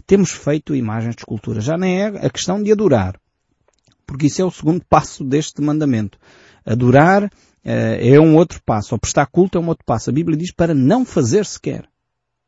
Temos 0.08 0.32
feito 0.32 0.74
imagens 0.74 1.16
de 1.16 1.22
escultura. 1.22 1.60
Já 1.60 1.78
nem 1.78 2.02
é 2.02 2.08
a 2.08 2.30
questão 2.30 2.64
de 2.64 2.72
adorar. 2.72 3.20
Porque 4.06 4.28
isso 4.28 4.42
é 4.42 4.46
o 4.46 4.52
segundo 4.52 4.84
passo 4.88 5.24
deste 5.26 5.62
mandamento. 5.62 6.18
Adorar 6.66 7.30
é 7.66 8.20
um 8.20 8.36
outro 8.36 8.62
passo. 8.64 8.94
Ou 8.94 9.00
prestar 9.00 9.26
culto 9.26 9.58
é 9.58 9.62
um 9.62 9.68
outro 9.68 9.84
passo. 9.84 10.10
A 10.10 10.14
Bíblia 10.14 10.38
diz 10.38 10.52
para 10.52 10.74
não 10.74 11.04
fazer 11.04 11.46
sequer. 11.46 11.90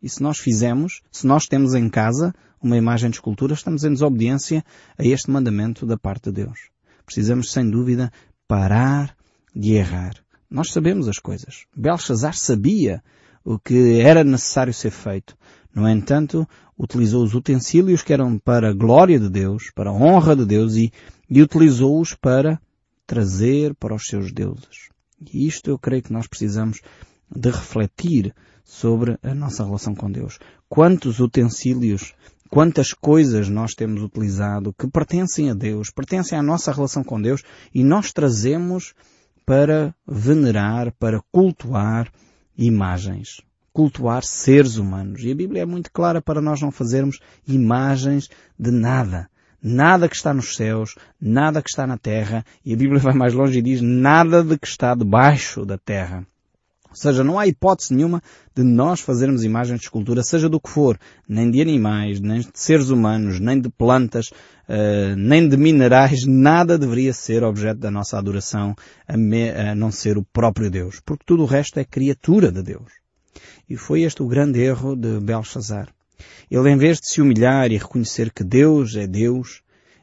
E 0.01 0.07
se 0.07 0.21
nós 0.21 0.37
fizemos, 0.37 1.01
se 1.11 1.25
nós 1.25 1.47
temos 1.47 1.73
em 1.73 1.89
casa 1.89 2.33
uma 2.61 2.77
imagem 2.77 3.09
de 3.09 3.17
escultura, 3.17 3.53
estamos 3.53 3.83
em 3.83 3.91
desobediência 3.91 4.63
a 4.97 5.03
este 5.03 5.31
mandamento 5.31 5.85
da 5.85 5.97
parte 5.97 6.25
de 6.25 6.43
Deus. 6.43 6.69
Precisamos, 7.05 7.51
sem 7.51 7.69
dúvida, 7.69 8.11
parar 8.47 9.15
de 9.55 9.73
errar. 9.73 10.15
Nós 10.49 10.71
sabemos 10.71 11.07
as 11.07 11.17
coisas. 11.17 11.65
Belshazzar 11.75 12.35
sabia 12.35 13.03
o 13.43 13.57
que 13.57 13.99
era 13.99 14.23
necessário 14.23 14.73
ser 14.73 14.91
feito. 14.91 15.35
No 15.73 15.87
entanto, 15.89 16.47
utilizou 16.77 17.23
os 17.23 17.33
utensílios 17.33 18.03
que 18.03 18.13
eram 18.13 18.37
para 18.37 18.69
a 18.69 18.73
glória 18.73 19.19
de 19.19 19.29
Deus, 19.29 19.71
para 19.73 19.89
a 19.89 19.93
honra 19.93 20.35
de 20.35 20.45
Deus 20.45 20.75
e, 20.75 20.91
e 21.29 21.41
utilizou-os 21.41 22.13
para 22.13 22.59
trazer 23.05 23.73
para 23.75 23.95
os 23.95 24.03
seus 24.05 24.31
deuses. 24.31 24.89
E 25.19 25.47
isto 25.47 25.69
eu 25.69 25.79
creio 25.79 26.03
que 26.03 26.13
nós 26.13 26.27
precisamos 26.27 26.81
de 27.29 27.49
refletir 27.49 28.33
sobre 28.63 29.17
a 29.23 29.33
nossa 29.33 29.63
relação 29.63 29.95
com 29.95 30.11
Deus. 30.11 30.37
Quantos 30.69 31.19
utensílios, 31.19 32.13
quantas 32.49 32.93
coisas 32.93 33.49
nós 33.49 33.73
temos 33.73 34.01
utilizado 34.01 34.73
que 34.73 34.87
pertencem 34.87 35.49
a 35.49 35.53
Deus, 35.53 35.89
pertencem 35.89 36.37
à 36.37 36.43
nossa 36.43 36.71
relação 36.71 37.03
com 37.03 37.21
Deus 37.21 37.43
e 37.73 37.83
nós 37.83 38.11
trazemos 38.11 38.93
para 39.45 39.95
venerar, 40.05 40.93
para 40.99 41.21
cultuar 41.31 42.11
imagens, 42.57 43.41
cultuar 43.71 44.23
seres 44.23 44.77
humanos. 44.77 45.23
E 45.23 45.31
a 45.31 45.35
Bíblia 45.35 45.61
é 45.61 45.65
muito 45.65 45.91
clara 45.91 46.21
para 46.21 46.41
nós 46.41 46.61
não 46.61 46.71
fazermos 46.71 47.19
imagens 47.47 48.29
de 48.59 48.71
nada. 48.71 49.29
Nada 49.61 50.07
que 50.07 50.15
está 50.15 50.33
nos 50.33 50.55
céus, 50.55 50.95
nada 51.19 51.61
que 51.61 51.69
está 51.69 51.87
na 51.87 51.97
terra, 51.97 52.45
e 52.63 52.73
a 52.73 52.77
Bíblia 52.77 52.99
vai 52.99 53.13
mais 53.13 53.33
longe 53.33 53.59
e 53.59 53.61
diz 53.61 53.81
nada 53.81 54.43
de 54.43 54.57
que 54.57 54.67
está 54.67 54.93
debaixo 54.93 55.65
da 55.65 55.77
terra. 55.77 56.25
Ou 56.89 56.95
seja, 56.95 57.23
não 57.23 57.37
há 57.37 57.45
hipótese 57.45 57.93
nenhuma 57.93 58.21
de 58.55 58.63
nós 58.63 59.01
fazermos 59.01 59.43
imagens 59.43 59.79
de 59.79 59.85
escultura, 59.85 60.23
seja 60.23 60.47
do 60.49 60.59
que 60.59 60.69
for, 60.69 60.97
nem 61.27 61.51
de 61.51 61.61
animais, 61.61 62.19
nem 62.19 62.39
de 62.39 62.49
seres 62.53 62.89
humanos, 62.89 63.39
nem 63.39 63.59
de 63.59 63.69
plantas, 63.69 64.29
uh, 64.29 65.15
nem 65.15 65.47
de 65.47 65.57
minerais, 65.57 66.25
nada 66.25 66.77
deveria 66.77 67.13
ser 67.13 67.43
objeto 67.43 67.79
da 67.79 67.91
nossa 67.91 68.17
adoração, 68.17 68.75
a, 69.07 69.17
me, 69.17 69.49
a 69.51 69.75
não 69.75 69.91
ser 69.91 70.17
o 70.17 70.23
próprio 70.23 70.71
Deus, 70.71 71.01
porque 71.05 71.25
tudo 71.25 71.43
o 71.43 71.47
resto 71.47 71.79
é 71.79 71.85
criatura 71.85 72.51
de 72.51 72.63
Deus. 72.63 72.91
E 73.69 73.75
foi 73.75 74.03
este 74.03 74.23
o 74.23 74.27
grande 74.27 74.59
erro 74.61 74.95
de 74.95 75.19
Belshazzar. 75.19 75.89
Ele, 76.49 76.69
em 76.69 76.77
vez 76.77 76.99
de 76.99 77.09
se 77.09 77.21
humilhar 77.21 77.71
e 77.71 77.77
reconhecer 77.77 78.31
que 78.31 78.43
Deus 78.43 78.95
é 78.95 79.07
Deus, 79.07 79.61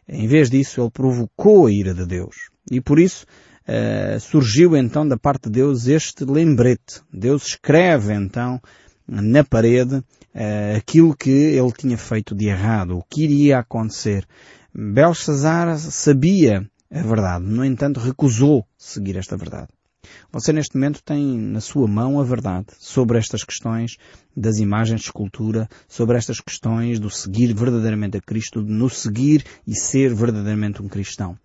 em 0.08 0.26
vez 0.26 0.50
disso, 0.50 0.80
ele 0.80 0.90
provocou 0.90 1.66
a 1.66 1.72
ira 1.72 1.94
de 1.94 2.06
Deus. 2.06 2.50
E 2.70 2.80
por 2.80 2.98
isso, 2.98 3.26
uh, 3.68 4.20
surgiu 4.20 4.76
então 4.76 5.06
da 5.06 5.16
parte 5.16 5.44
de 5.44 5.52
Deus 5.52 5.86
este 5.86 6.24
lembrete. 6.24 7.00
Deus 7.12 7.46
escreve 7.46 8.12
então 8.14 8.60
na 9.06 9.44
parede 9.44 9.96
uh, 9.96 10.76
aquilo 10.76 11.16
que 11.16 11.30
ele 11.30 11.72
tinha 11.72 11.96
feito 11.96 12.34
de 12.34 12.46
errado, 12.46 12.98
o 12.98 13.02
que 13.02 13.24
iria 13.24 13.58
acontecer. 13.58 14.26
Belshazzar 14.74 15.78
sabia 15.78 16.68
a 16.90 17.02
verdade, 17.02 17.44
no 17.44 17.64
entanto 17.64 18.00
recusou 18.00 18.66
seguir 18.76 19.16
esta 19.16 19.36
verdade. 19.36 19.68
Você 20.32 20.52
neste 20.52 20.76
momento 20.76 21.02
tem 21.02 21.38
na 21.38 21.60
sua 21.60 21.86
mão 21.86 22.20
a 22.20 22.24
verdade 22.24 22.66
sobre 22.78 23.18
estas 23.18 23.44
questões 23.44 23.96
das 24.36 24.58
imagens 24.58 25.00
de 25.00 25.06
escultura, 25.06 25.68
sobre 25.88 26.16
estas 26.16 26.40
questões 26.40 26.98
do 26.98 27.10
seguir 27.10 27.54
verdadeiramente 27.54 28.16
a 28.16 28.20
Cristo, 28.20 28.62
de 28.62 28.72
nos 28.72 28.98
seguir 28.98 29.44
e 29.66 29.74
ser 29.74 30.14
verdadeiramente 30.14 30.82
um 30.82 30.88
cristão. 30.88 31.38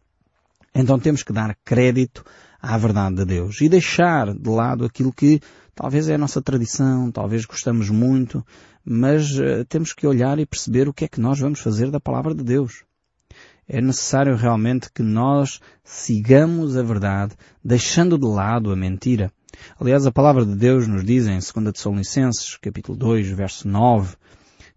Então 0.73 0.99
temos 0.99 1.23
que 1.23 1.33
dar 1.33 1.55
crédito 1.65 2.23
à 2.61 2.77
verdade 2.77 3.15
de 3.17 3.25
Deus 3.25 3.61
e 3.61 3.69
deixar 3.69 4.33
de 4.33 4.49
lado 4.49 4.85
aquilo 4.85 5.13
que 5.13 5.39
talvez 5.73 6.09
é 6.09 6.15
a 6.15 6.17
nossa 6.17 6.41
tradição, 6.41 7.11
talvez 7.11 7.45
gostamos 7.45 7.89
muito, 7.89 8.45
mas 8.83 9.31
uh, 9.39 9.65
temos 9.67 9.93
que 9.93 10.05
olhar 10.05 10.37
e 10.39 10.45
perceber 10.45 10.87
o 10.87 10.93
que 10.93 11.05
é 11.05 11.07
que 11.07 11.21
nós 11.21 11.39
vamos 11.39 11.59
fazer 11.59 11.89
da 11.89 11.99
palavra 11.99 12.35
de 12.35 12.43
Deus. 12.43 12.83
É 13.71 13.79
necessário 13.79 14.35
realmente 14.35 14.91
que 14.91 15.03
nós 15.03 15.59
sigamos 15.83 16.75
a 16.75 16.81
verdade, 16.81 17.35
deixando 17.63 18.17
de 18.17 18.25
lado 18.25 18.71
a 18.71 18.75
mentira. 18.75 19.31
Aliás, 19.79 20.07
a 20.07 20.11
palavra 20.11 20.43
de 20.43 20.55
Deus 20.55 20.87
nos 20.87 21.05
diz 21.05 21.27
em 21.27 21.37
2 21.37 21.73
Tessalonicenses, 21.73 22.57
capítulo 22.57 22.97
2, 22.97 23.29
verso 23.29 23.67
9, 23.67 24.15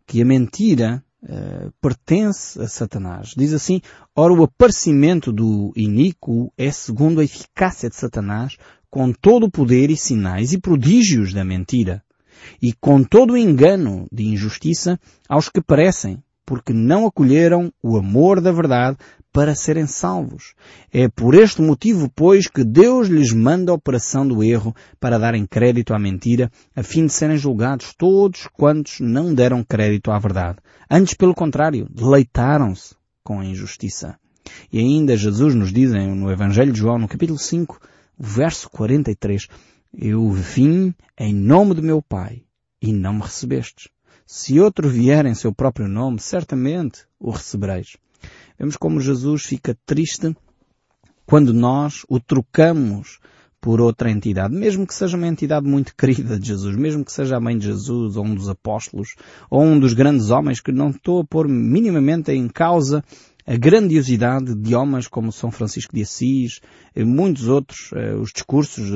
que 0.06 0.20
a 0.20 0.26
mentira 0.26 1.02
uh, 1.22 1.72
pertence 1.80 2.60
a 2.60 2.68
Satanás. 2.68 3.32
Diz 3.34 3.54
assim, 3.54 3.80
ora 4.14 4.34
o 4.34 4.44
aparecimento 4.44 5.32
do 5.32 5.72
iníquo 5.74 6.52
é 6.58 6.70
segundo 6.70 7.22
a 7.22 7.24
eficácia 7.24 7.88
de 7.88 7.96
Satanás, 7.96 8.58
com 8.90 9.10
todo 9.10 9.46
o 9.46 9.50
poder 9.50 9.90
e 9.90 9.96
sinais 9.96 10.52
e 10.52 10.60
prodígios 10.60 11.32
da 11.32 11.42
mentira, 11.42 12.04
e 12.60 12.74
com 12.74 13.02
todo 13.02 13.32
o 13.32 13.38
engano 13.38 14.06
de 14.12 14.24
injustiça 14.24 15.00
aos 15.26 15.48
que 15.48 15.62
parecem, 15.62 16.22
porque 16.44 16.72
não 16.72 17.06
acolheram 17.06 17.72
o 17.82 17.96
amor 17.96 18.40
da 18.40 18.52
verdade 18.52 18.96
para 19.32 19.54
serem 19.54 19.86
salvos. 19.86 20.54
É 20.92 21.08
por 21.08 21.34
este 21.34 21.62
motivo, 21.62 22.10
pois, 22.14 22.46
que 22.46 22.62
Deus 22.62 23.08
lhes 23.08 23.32
manda 23.32 23.72
a 23.72 23.74
operação 23.74 24.28
do 24.28 24.42
erro 24.44 24.74
para 25.00 25.18
darem 25.18 25.46
crédito 25.46 25.94
à 25.94 25.98
mentira, 25.98 26.50
a 26.76 26.82
fim 26.82 27.06
de 27.06 27.12
serem 27.12 27.38
julgados 27.38 27.94
todos 27.96 28.46
quantos 28.52 29.00
não 29.00 29.34
deram 29.34 29.64
crédito 29.64 30.10
à 30.10 30.18
verdade. 30.18 30.58
Antes, 30.90 31.14
pelo 31.14 31.34
contrário, 31.34 31.88
deleitaram-se 31.90 32.94
com 33.24 33.40
a 33.40 33.44
injustiça. 33.44 34.16
E 34.70 34.78
ainda 34.78 35.16
Jesus 35.16 35.54
nos 35.54 35.72
diz 35.72 35.92
no 35.92 36.30
Evangelho 36.30 36.72
de 36.72 36.78
João, 36.78 36.98
no 36.98 37.08
capítulo 37.08 37.38
5, 37.38 37.80
verso 38.18 38.68
43, 38.68 39.48
Eu 39.94 40.30
vim 40.30 40.94
em 41.18 41.34
nome 41.34 41.74
do 41.74 41.82
meu 41.82 42.02
Pai 42.02 42.42
e 42.80 42.92
não 42.92 43.14
me 43.14 43.22
recebestes. 43.22 43.88
Se 44.26 44.60
outro 44.60 44.88
vier 44.88 45.26
em 45.26 45.34
seu 45.34 45.52
próprio 45.52 45.88
nome, 45.88 46.18
certamente 46.20 47.06
o 47.18 47.30
recebereis. 47.30 47.96
Vemos 48.58 48.76
como 48.76 49.00
Jesus 49.00 49.42
fica 49.44 49.76
triste 49.84 50.36
quando 51.26 51.52
nós 51.52 52.04
o 52.08 52.20
trocamos 52.20 53.18
por 53.60 53.80
outra 53.80 54.10
entidade, 54.10 54.52
mesmo 54.52 54.84
que 54.84 54.92
seja 54.92 55.16
uma 55.16 55.28
entidade 55.28 55.66
muito 55.66 55.94
querida 55.96 56.38
de 56.38 56.48
Jesus, 56.48 56.76
mesmo 56.76 57.04
que 57.04 57.12
seja 57.12 57.36
a 57.36 57.40
mãe 57.40 57.56
de 57.56 57.66
Jesus, 57.66 58.16
ou 58.16 58.24
um 58.24 58.34
dos 58.34 58.48
apóstolos, 58.48 59.14
ou 59.48 59.62
um 59.62 59.78
dos 59.78 59.94
grandes 59.94 60.30
homens, 60.30 60.60
que 60.60 60.72
não 60.72 60.90
estou 60.90 61.20
a 61.20 61.24
pôr 61.24 61.46
minimamente 61.46 62.32
em 62.32 62.48
causa 62.48 63.04
a 63.46 63.56
grandiosidade 63.56 64.54
de 64.54 64.74
homens 64.74 65.08
como 65.08 65.32
São 65.32 65.50
Francisco 65.50 65.94
de 65.94 66.02
Assis, 66.02 66.60
e 66.94 67.04
muitos 67.04 67.48
outros, 67.48 67.90
eh, 67.92 68.14
os 68.14 68.32
discursos 68.32 68.90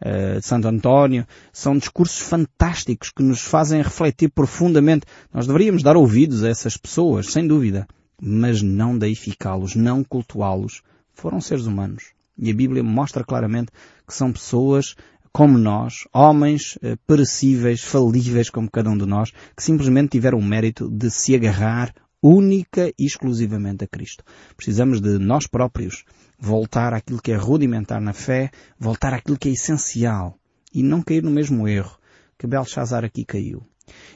eh, 0.00 0.38
de 0.38 0.46
Santo 0.46 0.68
António, 0.68 1.26
são 1.52 1.78
discursos 1.78 2.18
fantásticos 2.18 3.10
que 3.10 3.22
nos 3.22 3.40
fazem 3.40 3.80
refletir 3.80 4.30
profundamente. 4.30 5.06
Nós 5.32 5.46
deveríamos 5.46 5.82
dar 5.82 5.96
ouvidos 5.96 6.42
a 6.42 6.48
essas 6.48 6.76
pessoas, 6.76 7.26
sem 7.26 7.46
dúvida, 7.46 7.86
mas 8.20 8.62
não 8.62 8.98
deificá-los, 8.98 9.74
não 9.76 10.02
cultuá-los. 10.02 10.82
Foram 11.12 11.40
seres 11.40 11.66
humanos. 11.66 12.12
E 12.36 12.50
a 12.50 12.54
Bíblia 12.54 12.82
mostra 12.82 13.22
claramente 13.22 13.70
que 14.06 14.12
são 14.12 14.32
pessoas 14.32 14.96
como 15.32 15.58
nós, 15.58 16.06
homens 16.12 16.78
eh, 16.80 16.96
perecíveis, 17.06 17.82
falíveis 17.82 18.50
como 18.50 18.70
cada 18.70 18.88
um 18.88 18.96
de 18.96 19.04
nós, 19.04 19.32
que 19.56 19.62
simplesmente 19.62 20.10
tiveram 20.10 20.38
o 20.38 20.44
mérito 20.44 20.88
de 20.88 21.10
se 21.10 21.34
agarrar 21.34 21.92
única 22.24 22.88
e 22.98 23.04
exclusivamente 23.04 23.84
a 23.84 23.86
Cristo. 23.86 24.24
Precisamos 24.56 24.98
de 24.98 25.18
nós 25.18 25.46
próprios 25.46 26.04
voltar 26.38 26.94
àquilo 26.94 27.20
que 27.20 27.32
é 27.32 27.36
rudimentar 27.36 28.00
na 28.00 28.14
fé, 28.14 28.50
voltar 28.78 29.12
àquilo 29.12 29.36
que 29.36 29.50
é 29.50 29.52
essencial 29.52 30.38
e 30.72 30.82
não 30.82 31.02
cair 31.02 31.22
no 31.22 31.30
mesmo 31.30 31.68
erro 31.68 31.98
que 32.38 32.46
Belshazzar 32.46 33.04
aqui 33.04 33.26
caiu. 33.26 33.62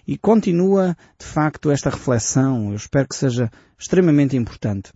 E 0.07 0.17
continua, 0.17 0.97
de 1.19 1.27
facto, 1.27 1.71
esta 1.71 1.91
reflexão, 1.91 2.71
eu 2.71 2.77
espero 2.77 3.07
que 3.07 3.15
seja 3.15 3.50
extremamente 3.79 4.38
importante. 4.38 4.91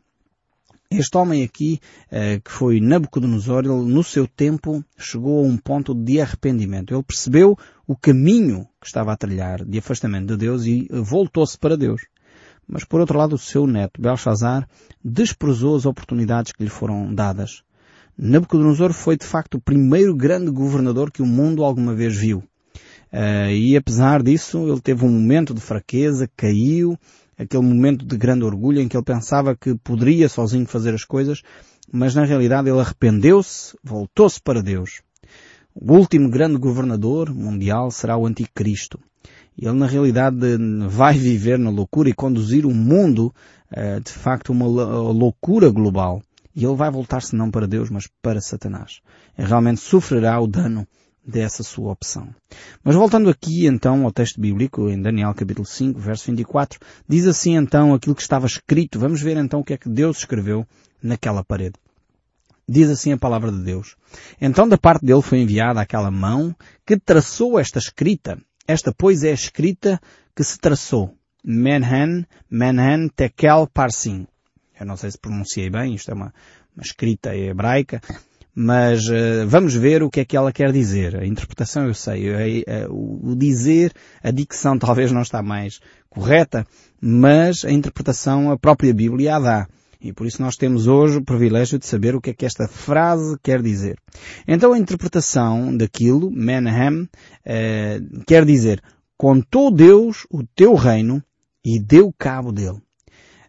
Este 0.91 1.17
homem 1.17 1.43
aqui, 1.43 1.81
eh, 2.11 2.41
que 2.43 2.51
foi 2.51 2.81
Nabucodonosor, 2.81 3.65
ele 3.65 3.93
no 3.93 4.03
seu 4.03 4.27
tempo 4.27 4.83
chegou 4.99 5.45
a 5.45 5.47
um 5.47 5.57
ponto 5.59 5.95
de 5.95 6.21
arrependimento. 6.21 6.95
Ele 6.95 7.03
percebeu 7.03 7.57
o 7.87 7.97
caminho 7.97 8.67
que 8.81 8.87
estava 8.87 9.13
a 9.13 9.17
trilhar 9.17 9.65
de 9.65 9.79
afastamento 9.79 10.29
de 10.29 10.37
Deus 10.37 10.65
e 10.65 10.89
voltou-se 10.91 11.59
para 11.59 11.77
Deus. 11.77 12.03
Mas 12.67 12.85
por 12.85 13.01
outro 13.01 13.19
lado, 13.19 13.35
o 13.35 13.39
seu 13.39 13.67
neto, 13.67 14.01
Belshazzar, 14.01 14.69
desprezou 15.05 15.77
as 15.77 15.87
oportunidades 15.87 16.53
que 16.53 16.63
lhe 16.63 16.71
foram 16.71 17.15
dadas. 17.15 17.63
Nabucodonosor 18.17 18.93
foi 18.93 19.17
de 19.17 19.27
facto 19.27 19.55
o 19.57 19.61
primeiro 19.61 20.15
grande 20.15 20.51
governador 20.51 21.11
que 21.11 21.23
o 21.23 21.27
mundo 21.27 21.65
alguma 21.65 21.95
vez 21.95 22.17
viu. 22.17 22.39
Uh, 23.13 23.51
e 23.51 23.77
apesar 23.77 24.23
disso, 24.23 24.69
ele 24.69 24.81
teve 24.81 25.05
um 25.05 25.11
momento 25.11 25.53
de 25.53 25.61
fraqueza, 25.61 26.31
caiu, 26.37 26.99
aquele 27.37 27.63
momento 27.63 28.07
de 28.07 28.17
grande 28.17 28.45
orgulho 28.45 28.81
em 28.81 28.89
que 28.89 28.97
ele 28.97 29.05
pensava 29.05 29.57
que 29.57 29.75
poderia 29.75 30.29
sozinho 30.29 30.67
fazer 30.67 30.95
as 30.95 31.05
coisas, 31.05 31.43
mas 31.93 32.15
na 32.15 32.25
realidade 32.25 32.71
ele 32.71 32.81
arrependeu-se, 32.81 33.77
voltou-se 33.83 34.41
para 34.41 34.63
Deus. 34.63 35.03
O 35.75 35.95
último 35.95 36.31
grande 36.31 36.57
governador 36.57 37.35
mundial 37.35 37.91
será 37.91 38.17
o 38.17 38.27
Anticristo. 38.27 38.99
Ele 39.59 39.73
na 39.73 39.87
realidade 39.87 40.37
vai 40.89 41.15
viver 41.15 41.59
na 41.59 41.71
loucura 41.71 42.09
e 42.09 42.15
conduzir 42.15 42.67
o 42.67 42.75
mundo, 42.75 43.33
eh, 43.71 44.01
de 44.01 44.11
facto, 44.11 44.51
uma 44.51 44.67
loucura 44.67 45.71
global. 45.71 46.23
E 46.55 46.65
ele 46.65 46.75
vai 46.75 46.91
voltar-se 46.91 47.35
não 47.35 47.51
para 47.51 47.67
Deus, 47.67 47.91
mas 47.91 48.09
para 48.21 48.41
Satanás. 48.41 49.01
E 49.39 49.45
realmente 49.45 49.81
sofrerá 49.81 50.41
o 50.41 50.47
dano 50.47 50.87
dessa 51.25 51.63
sua 51.63 51.93
opção. 51.93 52.35
Mas 52.83 52.97
voltando 52.97 53.31
aqui 53.31 53.67
então 53.67 54.05
ao 54.05 54.13
texto 54.13 54.41
bíblico, 54.41 54.89
em 54.89 55.01
Daniel 55.01 55.35
capítulo 55.35 55.67
5, 55.67 55.99
verso 55.99 56.27
24, 56.27 56.81
diz 57.09 57.27
assim 57.27 57.57
então 57.57 57.95
aquilo 57.95 58.15
que 58.15 58.23
estava 58.23 58.47
escrito. 58.47 58.99
Vamos 58.99 59.23
ver 59.23 59.37
então 59.37 59.61
o 59.61 59.65
que 59.65 59.75
é 59.75 59.79
que 59.79 59.89
Deus 59.89 60.19
escreveu 60.19 60.67
naquela 61.03 61.45
parede. 61.45 61.75
Diz 62.69 62.89
assim 62.91 63.13
a 63.13 63.19
palavra 63.19 63.51
de 63.51 63.63
Deus. 63.63 63.97
Então 64.41 64.69
da 64.69 64.79
parte 64.79 65.05
dele 65.05 65.23
foi 65.23 65.41
enviada 65.41 65.81
aquela 65.81 66.11
mão 66.11 66.55
que 66.87 66.99
traçou 66.99 67.59
esta 67.59 67.79
escrita. 67.79 68.39
Esta 68.67 68.93
pois 68.93 69.25
é 69.25 69.31
a 69.31 69.35
escrita 69.35 70.01
que 70.35 70.45
se 70.45 70.59
traçou. 70.59 71.15
Menhan, 71.45 72.25
Menhan 72.51 73.09
Tekel 73.09 73.69
Parsim. 73.73 74.27
Eu 74.79 74.87
não 74.87 74.97
sei 74.97 75.11
se 75.11 75.19
pronunciei 75.19 75.69
bem, 75.69 75.95
isto 75.95 76.11
é 76.11 76.15
uma, 76.15 76.33
uma 76.77 76.83
escrita 76.83 77.35
hebraica 77.35 78.01
mas 78.55 79.09
uh, 79.09 79.47
vamos 79.47 79.75
ver 79.75 80.03
o 80.03 80.11
que 80.11 80.21
é 80.21 80.25
que 80.25 80.37
ela 80.37 80.53
quer 80.53 80.73
dizer. 80.73 81.17
A 81.17 81.27
interpretação 81.27 81.87
eu 81.87 81.95
sei, 81.95 82.29
o 82.89 83.35
dizer, 83.35 83.93
a 84.23 84.31
dicção 84.31 84.77
talvez 84.79 85.11
não 85.11 85.23
está 85.23 85.43
mais 85.43 85.81
correta, 86.09 86.67
mas 87.01 87.65
a 87.65 87.71
interpretação 87.71 88.51
a 88.51 88.59
própria 88.59 88.93
Bíblia 88.93 89.37
a 89.37 89.41
dá. 89.41 89.69
E 90.03 90.13
por 90.13 90.27
isso 90.27 90.43
nós 90.43 90.57
temos 90.57 90.89
hoje 90.89 91.19
o 91.19 91.25
privilégio 91.25 91.79
de 91.79 91.87
saber 91.87 92.15
o 92.15 92.21
que 92.21 92.31
é 92.31 92.35
que 92.35 92.45
esta 92.45 92.67
frase 92.67 93.39
quer 93.43 93.63
dizer. 93.63 93.97
Então 94.47 94.73
a 94.73 94.79
interpretação 94.79 95.77
daquilo, 95.77 96.31
Menahem, 96.31 97.03
uh, 97.03 98.25
quer 98.27 98.45
dizer, 98.45 98.83
contou 99.17 99.71
Deus 99.71 100.27
o 100.31 100.43
teu 100.43 100.75
reino 100.75 101.23
e 101.65 101.81
deu 101.81 102.13
cabo 102.19 102.51
dele. 102.51 102.83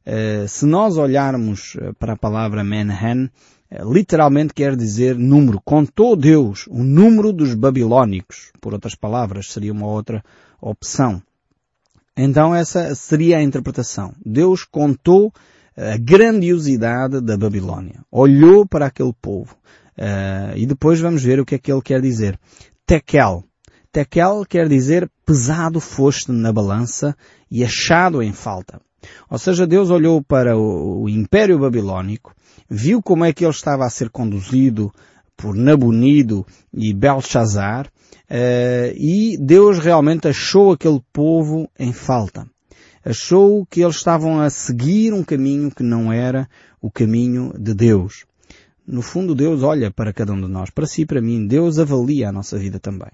Uh, 0.06 0.48
se 0.48 0.66
nós 0.66 0.98
olharmos 0.98 1.76
para 1.98 2.14
a 2.14 2.18
palavra 2.18 2.64
Menahem, 2.64 3.30
é, 3.74 3.82
literalmente 3.84 4.54
quer 4.54 4.76
dizer 4.76 5.18
número. 5.18 5.60
Contou 5.60 6.16
Deus 6.16 6.68
o 6.68 6.84
número 6.84 7.34
dos 7.34 7.56
babilónicos. 7.56 8.52
Por 8.62 8.72
outras 8.72 8.94
palavras, 8.94 9.52
seria 9.52 9.72
uma 9.72 9.88
outra 9.88 10.24
opção. 10.62 11.20
Então 12.16 12.54
essa 12.54 12.94
seria 12.94 13.40
a 13.40 13.42
interpretação. 13.42 14.14
Deus 14.24 14.64
contou 14.64 15.34
a 15.76 15.98
grandiosidade 15.98 17.22
da 17.22 17.38
Babilónia. 17.38 18.02
Olhou 18.12 18.68
para 18.68 18.88
aquele 18.88 19.14
povo. 19.22 19.56
Uh, 19.98 20.58
e 20.58 20.66
depois 20.66 21.00
vamos 21.00 21.24
ver 21.24 21.40
o 21.40 21.46
que 21.46 21.56
é 21.56 21.60
que 21.60 21.72
ele 21.72 21.82
quer 21.82 22.02
dizer. 22.02 22.40
Tekel. 22.86 23.44
Tekel 23.92 24.44
quer 24.48 24.68
dizer 24.68 25.10
pesado 25.26 25.80
foste 25.80 26.32
na 26.32 26.52
balança 26.52 27.16
e 27.50 27.64
achado 27.64 28.22
em 28.22 28.34
falta. 28.34 28.82
Ou 29.30 29.38
seja, 29.38 29.68
Deus 29.68 29.90
olhou 29.90 30.24
para 30.24 30.58
o, 30.58 31.04
o 31.04 31.10
Império 31.10 31.60
Babilónico 31.60 32.34
viu 32.70 33.02
como 33.02 33.26
é 33.26 33.32
que 33.32 33.44
ele 33.44 33.52
estava 33.52 33.86
a 33.86 33.90
ser 33.90 34.10
conduzido 34.10 34.92
por 35.38 35.56
Nabonido 35.56 36.46
e 36.74 36.94
Belshazzar, 36.94 37.88
uh, 37.88 38.94
e 38.96 39.38
Deus 39.40 39.80
realmente 39.80 40.28
achou 40.28 40.72
aquele 40.72 41.02
povo 41.12 41.70
em 41.78 41.92
falta. 41.92 42.48
Achou 43.06 43.66
que 43.66 43.82
eles 43.82 43.98
estavam 43.98 44.40
a 44.40 44.50
seguir 44.50 45.14
um 45.14 45.24
caminho 45.24 45.70
que 45.70 45.84
não 45.84 46.12
era 46.12 46.48
o 46.82 46.90
caminho 46.90 47.54
de 47.58 47.74
Deus. 47.74 48.26
No 48.86 49.02
fundo, 49.02 49.36
Deus 49.36 49.64
olha 49.64 49.92
para 49.92 50.14
cada 50.14 50.34
um 50.34 50.42
de 50.42 50.48
nós, 50.48 50.70
para 50.70 50.86
si 50.86 51.06
para 51.06 51.22
mim. 51.22 51.48
Deus 51.48 51.80
avalia 51.80 52.30
a 52.30 52.32
nossa 52.32 52.58
vida 52.58 52.80
também. 52.80 53.12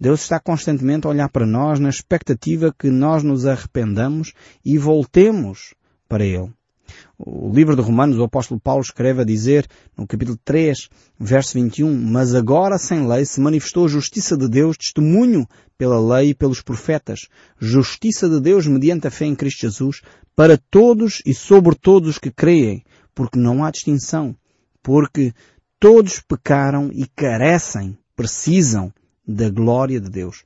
Deus 0.00 0.22
está 0.22 0.38
constantemente 0.38 1.06
a 1.06 1.10
olhar 1.10 1.28
para 1.28 1.46
nós 1.46 1.78
na 1.78 1.88
expectativa 1.88 2.74
que 2.78 2.90
nós 2.90 3.22
nos 3.22 3.46
arrependamos 3.46 4.32
e 4.64 4.78
voltemos 4.78 5.74
para 6.08 6.24
Ele. 6.24 6.50
O 7.18 7.50
livro 7.52 7.74
de 7.74 7.82
Romanos, 7.82 8.18
o 8.18 8.24
apóstolo 8.24 8.60
Paulo 8.60 8.82
escreve 8.82 9.22
a 9.22 9.24
dizer, 9.24 9.66
no 9.96 10.06
capítulo 10.06 10.38
3, 10.44 10.88
verso 11.18 11.54
21, 11.54 11.94
Mas 11.94 12.34
agora 12.34 12.78
sem 12.78 13.06
lei 13.06 13.24
se 13.24 13.40
manifestou 13.40 13.86
a 13.86 13.88
justiça 13.88 14.36
de 14.36 14.48
Deus, 14.48 14.76
testemunho 14.76 15.46
pela 15.78 16.00
lei 16.00 16.30
e 16.30 16.34
pelos 16.34 16.62
profetas, 16.62 17.28
justiça 17.58 18.28
de 18.28 18.40
Deus 18.40 18.66
mediante 18.66 19.06
a 19.06 19.10
fé 19.10 19.26
em 19.26 19.34
Cristo 19.34 19.60
Jesus, 19.60 20.00
para 20.34 20.58
todos 20.70 21.22
e 21.24 21.34
sobre 21.34 21.74
todos 21.74 22.10
os 22.10 22.18
que 22.18 22.30
creem, 22.30 22.84
porque 23.14 23.38
não 23.38 23.64
há 23.64 23.70
distinção, 23.70 24.36
porque 24.82 25.32
todos 25.78 26.20
pecaram 26.20 26.90
e 26.92 27.06
carecem, 27.06 27.98
precisam 28.14 28.92
da 29.26 29.50
glória 29.50 30.00
de 30.00 30.08
Deus. 30.08 30.44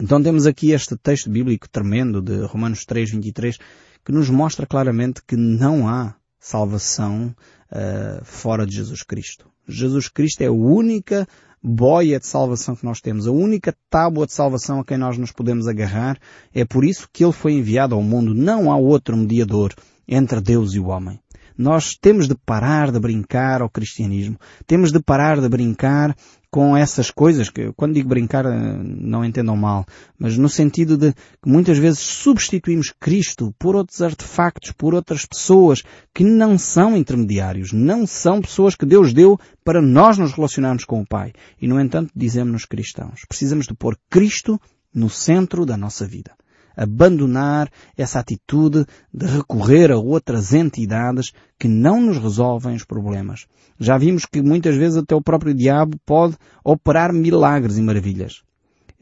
Então 0.00 0.22
temos 0.22 0.46
aqui 0.46 0.70
este 0.70 0.96
texto 0.96 1.28
bíblico 1.28 1.68
tremendo 1.68 2.22
de 2.22 2.44
Romanos 2.44 2.84
3, 2.84 3.10
23, 3.12 3.58
que 4.04 4.12
nos 4.12 4.30
mostra 4.30 4.66
claramente 4.66 5.22
que 5.26 5.36
não 5.36 5.88
há 5.88 6.14
salvação 6.38 7.34
uh, 7.72 8.24
fora 8.24 8.64
de 8.64 8.76
Jesus 8.76 9.02
Cristo. 9.02 9.50
Jesus 9.66 10.08
Cristo 10.08 10.42
é 10.42 10.46
a 10.46 10.52
única 10.52 11.26
boia 11.62 12.18
de 12.18 12.26
salvação 12.26 12.76
que 12.76 12.84
nós 12.84 13.00
temos, 13.00 13.26
a 13.26 13.32
única 13.32 13.74
tábua 13.90 14.26
de 14.26 14.32
salvação 14.32 14.80
a 14.80 14.84
quem 14.84 14.96
nós 14.96 15.18
nos 15.18 15.32
podemos 15.32 15.66
agarrar. 15.66 16.18
É 16.54 16.64
por 16.64 16.84
isso 16.84 17.08
que 17.12 17.24
ele 17.24 17.32
foi 17.32 17.52
enviado 17.52 17.94
ao 17.94 18.02
mundo. 18.02 18.34
Não 18.34 18.70
há 18.70 18.76
outro 18.76 19.16
mediador 19.16 19.74
entre 20.06 20.40
Deus 20.40 20.74
e 20.74 20.80
o 20.80 20.86
homem. 20.86 21.20
Nós 21.56 21.96
temos 22.00 22.28
de 22.28 22.36
parar 22.36 22.92
de 22.92 23.00
brincar 23.00 23.62
ao 23.62 23.68
cristianismo. 23.68 24.38
Temos 24.64 24.92
de 24.92 25.02
parar 25.02 25.40
de 25.40 25.48
brincar 25.48 26.16
com 26.50 26.76
essas 26.76 27.10
coisas 27.10 27.50
que, 27.50 27.72
quando 27.76 27.94
digo 27.94 28.08
brincar, 28.08 28.46
eh, 28.46 28.78
não 28.82 29.24
entendam 29.24 29.56
mal, 29.56 29.84
mas 30.18 30.38
no 30.38 30.48
sentido 30.48 30.96
de 30.96 31.12
que 31.12 31.48
muitas 31.48 31.78
vezes 31.78 31.98
substituímos 31.98 32.92
Cristo 32.98 33.54
por 33.58 33.76
outros 33.76 34.00
artefactos, 34.00 34.72
por 34.72 34.94
outras 34.94 35.26
pessoas 35.26 35.82
que 36.14 36.24
não 36.24 36.56
são 36.56 36.96
intermediários, 36.96 37.72
não 37.72 38.06
são 38.06 38.40
pessoas 38.40 38.74
que 38.74 38.86
Deus 38.86 39.12
deu 39.12 39.38
para 39.62 39.82
nós 39.82 40.16
nos 40.16 40.32
relacionarmos 40.32 40.84
com 40.84 41.00
o 41.02 41.06
Pai. 41.06 41.32
E 41.60 41.68
no 41.68 41.80
entanto 41.80 42.12
dizemos-nos 42.16 42.64
cristãos. 42.64 43.20
Precisamos 43.28 43.66
de 43.66 43.74
pôr 43.74 43.98
Cristo 44.08 44.58
no 44.94 45.10
centro 45.10 45.66
da 45.66 45.76
nossa 45.76 46.06
vida 46.06 46.32
abandonar 46.78 47.68
essa 47.96 48.20
atitude 48.20 48.86
de 49.12 49.26
recorrer 49.26 49.90
a 49.90 49.98
outras 49.98 50.54
entidades 50.54 51.32
que 51.58 51.66
não 51.66 52.00
nos 52.00 52.18
resolvem 52.18 52.76
os 52.76 52.84
problemas. 52.84 53.46
Já 53.80 53.98
vimos 53.98 54.24
que 54.24 54.40
muitas 54.40 54.76
vezes 54.76 54.96
até 54.96 55.12
o 55.12 55.20
próprio 55.20 55.52
diabo 55.52 55.98
pode 56.06 56.36
operar 56.62 57.12
milagres 57.12 57.78
e 57.78 57.82
maravilhas. 57.82 58.42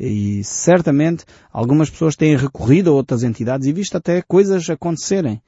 E 0.00 0.42
certamente 0.42 1.26
algumas 1.52 1.90
pessoas 1.90 2.16
têm 2.16 2.34
recorrido 2.34 2.90
a 2.90 2.94
outras 2.94 3.22
entidades 3.22 3.66
e 3.66 3.72
visto 3.72 3.96
até 3.96 4.22
coisas 4.22 4.68
acontecerem. 4.70 5.42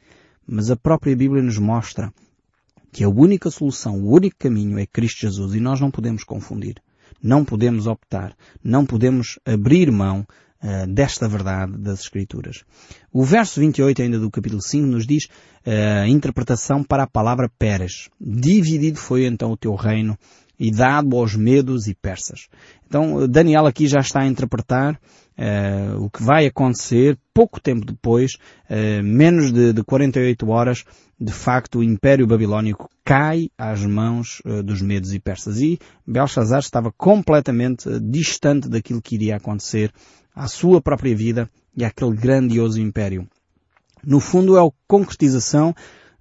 Mas 0.46 0.70
a 0.70 0.76
própria 0.76 1.16
Bíblia 1.16 1.42
nos 1.42 1.58
mostra 1.58 2.12
que 2.92 3.04
a 3.04 3.08
única 3.08 3.50
solução, 3.50 3.98
o 3.98 4.12
único 4.12 4.36
caminho 4.38 4.78
é 4.78 4.86
Cristo 4.86 5.20
Jesus 5.20 5.54
e 5.54 5.60
nós 5.60 5.80
não 5.80 5.90
podemos 5.90 6.24
confundir. 6.24 6.76
Não 7.22 7.44
podemos 7.44 7.86
optar. 7.86 8.34
Não 8.62 8.84
podemos 8.84 9.38
abrir 9.46 9.90
mão 9.90 10.26
uh, 10.62 10.86
desta 10.86 11.28
verdade 11.28 11.76
das 11.78 12.00
Escrituras. 12.00 12.64
O 13.12 13.24
verso 13.24 13.60
28 13.60 14.02
ainda 14.02 14.18
do 14.18 14.30
capítulo 14.30 14.62
5 14.62 14.86
nos 14.86 15.06
diz 15.06 15.24
uh, 15.24 16.02
a 16.02 16.08
interpretação 16.08 16.82
para 16.82 17.04
a 17.04 17.08
palavra 17.08 17.50
Peres. 17.58 18.08
Dividido 18.20 18.98
foi 18.98 19.26
então 19.26 19.52
o 19.52 19.56
teu 19.56 19.74
reino 19.74 20.18
e 20.58 20.70
dado 20.70 21.16
aos 21.16 21.36
medos 21.36 21.86
e 21.86 21.94
persas. 21.94 22.48
Então 22.86 23.28
Daniel 23.28 23.66
aqui 23.66 23.86
já 23.86 24.00
está 24.00 24.22
a 24.22 24.26
interpretar 24.26 24.94
uh, 25.38 26.02
o 26.02 26.10
que 26.10 26.22
vai 26.22 26.46
acontecer 26.46 27.16
pouco 27.32 27.60
tempo 27.60 27.86
depois, 27.86 28.34
uh, 28.68 29.02
menos 29.02 29.52
de, 29.52 29.72
de 29.72 29.84
48 29.84 30.48
horas, 30.48 30.84
de 31.20 31.32
facto 31.32 31.78
o 31.78 31.82
Império 31.82 32.26
Babilónico 32.26 32.90
cai 33.04 33.50
às 33.56 33.84
mãos 33.84 34.40
uh, 34.44 34.62
dos 34.62 34.82
medos 34.82 35.14
e 35.14 35.20
persas. 35.20 35.60
E 35.60 35.78
Belshazzar 36.06 36.58
estava 36.58 36.92
completamente 36.92 37.88
distante 38.00 38.68
daquilo 38.68 39.00
que 39.00 39.14
iria 39.14 39.36
acontecer 39.36 39.92
à 40.38 40.46
sua 40.46 40.80
própria 40.80 41.14
vida 41.16 41.50
e 41.76 41.84
àquele 41.84 42.14
grandioso 42.14 42.80
império. 42.80 43.26
No 44.06 44.20
fundo 44.20 44.56
é 44.56 44.60
a 44.64 44.70
concretização 44.86 45.74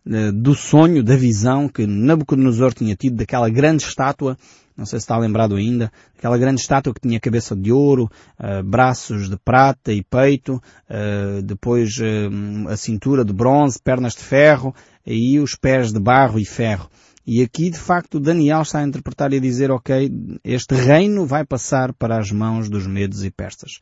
eh, 0.10 0.32
do 0.32 0.56
sonho, 0.56 1.04
da 1.04 1.16
visão 1.16 1.70
que 1.70 1.86
Nabucodonosor 1.86 2.74
tinha 2.74 2.96
tido 2.96 3.18
daquela 3.18 3.48
grande 3.48 3.84
estátua, 3.84 4.36
não 4.76 4.86
sei 4.86 5.00
se 5.00 5.04
está 5.04 5.18
lembrado 5.18 5.56
ainda, 5.56 5.92
aquela 6.18 6.38
grande 6.38 6.62
estátua 6.62 6.94
que 6.94 7.02
tinha 7.02 7.20
cabeça 7.20 7.56
de 7.56 7.72
ouro, 7.72 8.10
uh, 8.40 8.64
braços 8.64 9.28
de 9.28 9.36
prata 9.38 9.92
e 9.92 10.04
peito, 10.04 10.62
uh, 10.90 11.42
depois 11.42 11.98
uh, 11.98 12.70
a 12.70 12.78
cintura 12.78 13.26
de 13.26 13.34
bronze, 13.34 13.80
pernas 13.84 14.14
de 14.14 14.24
ferro 14.24 14.74
e 15.06 15.40
os 15.40 15.56
pés 15.56 15.92
de 15.92 16.00
barro 16.00 16.40
e 16.40 16.46
ferro. 16.46 16.90
E 17.30 17.42
aqui, 17.42 17.70
de 17.70 17.78
facto, 17.78 18.22
Daniel 18.22 18.62
está 18.62 18.80
a 18.80 18.88
interpretar 18.88 19.34
e 19.34 19.36
a 19.36 19.42
dizer, 19.42 19.70
ok, 19.70 20.10
este 20.46 20.74
reino 20.76 21.26
vai 21.26 21.46
passar 21.46 21.92
para 21.92 22.18
as 22.18 22.32
mãos 22.32 22.70
dos 22.70 22.88
medos 22.88 23.22
e 23.26 23.30
persas. 23.30 23.82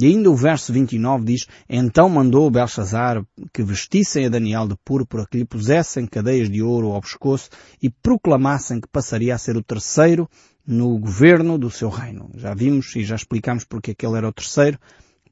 E 0.00 0.06
ainda 0.06 0.30
o 0.30 0.34
verso 0.34 0.72
29 0.72 1.22
diz, 1.26 1.46
então 1.68 2.08
mandou 2.08 2.50
Belshazzar 2.50 3.22
que 3.52 3.62
vestissem 3.62 4.24
a 4.24 4.28
Daniel 4.30 4.66
de 4.66 4.76
púrpura, 4.82 5.26
que 5.30 5.36
lhe 5.36 5.44
pusessem 5.44 6.06
cadeias 6.06 6.48
de 6.48 6.62
ouro 6.62 6.92
ao 6.92 7.02
pescoço 7.02 7.50
e 7.82 7.90
proclamassem 7.90 8.80
que 8.80 8.88
passaria 8.88 9.34
a 9.34 9.38
ser 9.38 9.58
o 9.58 9.62
terceiro 9.62 10.26
no 10.66 10.98
governo 10.98 11.58
do 11.58 11.70
seu 11.70 11.90
reino. 11.90 12.30
Já 12.34 12.54
vimos 12.54 12.96
e 12.96 13.04
já 13.04 13.14
explicamos 13.14 13.64
porque 13.64 13.90
aquele 13.90 14.16
era 14.16 14.28
o 14.28 14.32
terceiro, 14.32 14.78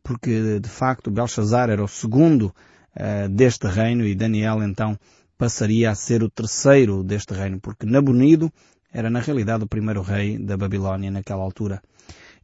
porque 0.03 0.61
de 0.61 0.69
facto 0.69 1.11
Belshazzar 1.11 1.71
era 1.71 1.83
o 1.83 1.89
segundo 1.89 2.55
uh, 2.95 3.29
deste 3.31 3.67
reino 3.67 4.05
e 4.05 4.15
Daniel 4.15 4.63
então 4.63 4.99
passaria 5.37 5.91
a 5.91 5.95
ser 5.95 6.23
o 6.23 6.31
terceiro 6.31 7.03
deste 7.03 7.35
reino, 7.35 7.61
porque 7.61 7.87
Nabonido 7.87 8.53
era 8.93 9.11
na 9.11 9.21
realidade 9.21 9.65
o 9.65 9.69
primeiro 9.69 10.03
rei 10.03 10.39
da 10.39 10.57
Babilónia 10.57 11.11
naquela 11.11 11.43
altura. 11.43 11.83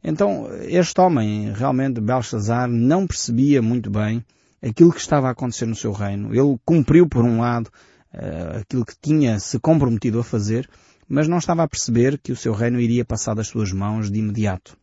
Então, 0.03 0.47
este 0.63 0.99
homem, 0.99 1.53
realmente, 1.53 2.01
Belshazzar, 2.01 2.67
não 2.67 3.07
percebia 3.07 3.61
muito 3.61 3.89
bem 3.89 4.25
aquilo 4.61 4.91
que 4.91 4.99
estava 4.99 5.27
a 5.27 5.31
acontecer 5.31 5.65
no 5.65 5.75
seu 5.75 5.91
reino. 5.91 6.33
Ele 6.33 6.59
cumpriu, 6.65 7.07
por 7.07 7.23
um 7.23 7.39
lado, 7.39 7.67
uh, 8.13 8.59
aquilo 8.61 8.85
que 8.85 8.95
tinha 9.01 9.39
se 9.39 9.59
comprometido 9.59 10.19
a 10.19 10.23
fazer, 10.23 10.67
mas 11.07 11.27
não 11.27 11.37
estava 11.37 11.63
a 11.63 11.67
perceber 11.67 12.17
que 12.17 12.31
o 12.31 12.35
seu 12.35 12.53
reino 12.53 12.79
iria 12.79 13.05
passar 13.05 13.35
das 13.35 13.47
suas 13.47 13.71
mãos 13.71 14.09
de 14.11 14.19
imediato 14.19 14.80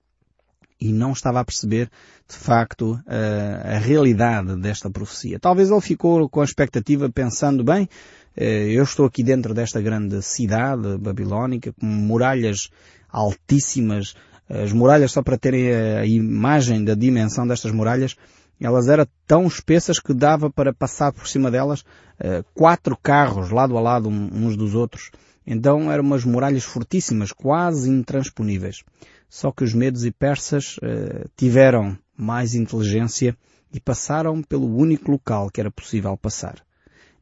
e 0.80 0.92
não 0.92 1.12
estava 1.12 1.40
a 1.40 1.44
perceber, 1.44 1.90
de 2.28 2.36
facto, 2.36 2.98
a, 3.06 3.76
a 3.76 3.78
realidade 3.78 4.56
desta 4.56 4.90
profecia. 4.90 5.38
Talvez 5.38 5.70
ele 5.70 5.80
ficou 5.80 6.28
com 6.28 6.40
a 6.40 6.44
expectativa 6.44 7.10
pensando, 7.10 7.64
bem, 7.64 7.88
eh, 8.36 8.68
eu 8.70 8.84
estou 8.84 9.06
aqui 9.06 9.22
dentro 9.22 9.52
desta 9.52 9.80
grande 9.80 10.22
cidade 10.22 10.96
babilónica, 10.98 11.72
com 11.72 11.86
muralhas 11.86 12.70
altíssimas, 13.10 14.14
as 14.48 14.72
muralhas, 14.72 15.12
só 15.12 15.22
para 15.22 15.36
terem 15.36 15.74
a 15.74 16.06
imagem 16.06 16.84
da 16.84 16.94
dimensão 16.94 17.46
destas 17.46 17.72
muralhas, 17.72 18.16
elas 18.60 18.88
eram 18.88 19.06
tão 19.26 19.46
espessas 19.46 20.00
que 20.00 20.12
dava 20.12 20.50
para 20.50 20.72
passar 20.72 21.12
por 21.12 21.28
cima 21.28 21.50
delas 21.50 21.84
eh, 22.18 22.42
quatro 22.54 22.96
carros 23.00 23.50
lado 23.50 23.76
a 23.76 23.80
lado 23.80 24.08
uns 24.08 24.56
dos 24.56 24.74
outros. 24.74 25.10
Então 25.46 25.90
eram 25.90 26.04
umas 26.04 26.24
muralhas 26.24 26.64
fortíssimas, 26.64 27.32
quase 27.32 27.88
intransponíveis. 27.88 28.82
Só 29.28 29.52
que 29.52 29.64
os 29.64 29.74
medos 29.74 30.04
e 30.04 30.10
persas 30.10 30.78
uh, 30.78 31.28
tiveram 31.36 31.98
mais 32.16 32.54
inteligência 32.54 33.36
e 33.72 33.78
passaram 33.78 34.42
pelo 34.42 34.74
único 34.74 35.10
local 35.10 35.50
que 35.50 35.60
era 35.60 35.70
possível 35.70 36.16
passar. 36.16 36.56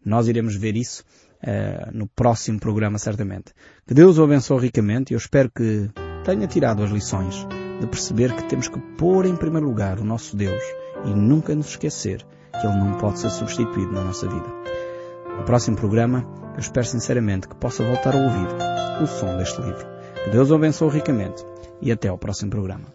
Nós 0.05 0.29
iremos 0.29 0.55
ver 0.55 0.77
isso 0.77 1.05
uh, 1.43 1.91
no 1.93 2.07
próximo 2.07 2.61
programa, 2.61 2.99
certamente. 2.99 3.53
Que 3.87 3.95
Deus 3.95 4.19
o 4.19 4.25
abençoe 4.25 4.61
ricamente 4.61 5.13
e 5.13 5.15
eu 5.15 5.19
espero 5.19 5.51
que 5.51 5.91
tenha 6.25 6.47
tirado 6.47 6.83
as 6.83 6.91
lições 6.91 7.47
de 7.81 7.87
perceber 7.87 8.35
que 8.35 8.49
temos 8.49 8.69
que 8.69 8.79
pôr 8.97 9.27
em 9.27 9.37
primeiro 9.37 9.67
lugar 9.67 9.99
o 9.99 10.05
nosso 10.05 10.37
Deus 10.37 10.63
e 11.05 11.11
nunca 11.11 11.55
nos 11.55 11.69
esquecer 11.69 12.25
que 12.53 12.67
Ele 12.67 12.79
não 12.79 12.97
pode 12.99 13.19
ser 13.19 13.31
substituído 13.31 13.93
na 13.93 14.05
nossa 14.05 14.29
vida. 14.29 14.49
No 15.37 15.45
próximo 15.45 15.77
programa, 15.77 16.27
eu 16.55 16.61
espero 16.61 16.87
sinceramente 16.87 17.49
que 17.49 17.57
possa 17.57 17.85
voltar 17.85 18.15
a 18.15 18.19
ouvir 18.19 19.03
o 19.03 19.07
som 19.07 19.37
deste 19.37 19.61
livro. 19.61 19.87
Que 20.25 20.31
Deus 20.31 20.51
o 20.51 20.55
abençoe 20.55 20.91
ricamente 20.91 21.45
e 21.81 21.93
até 21.93 22.09
ao 22.09 22.19
próximo 22.19 22.51
programa. 22.51 22.87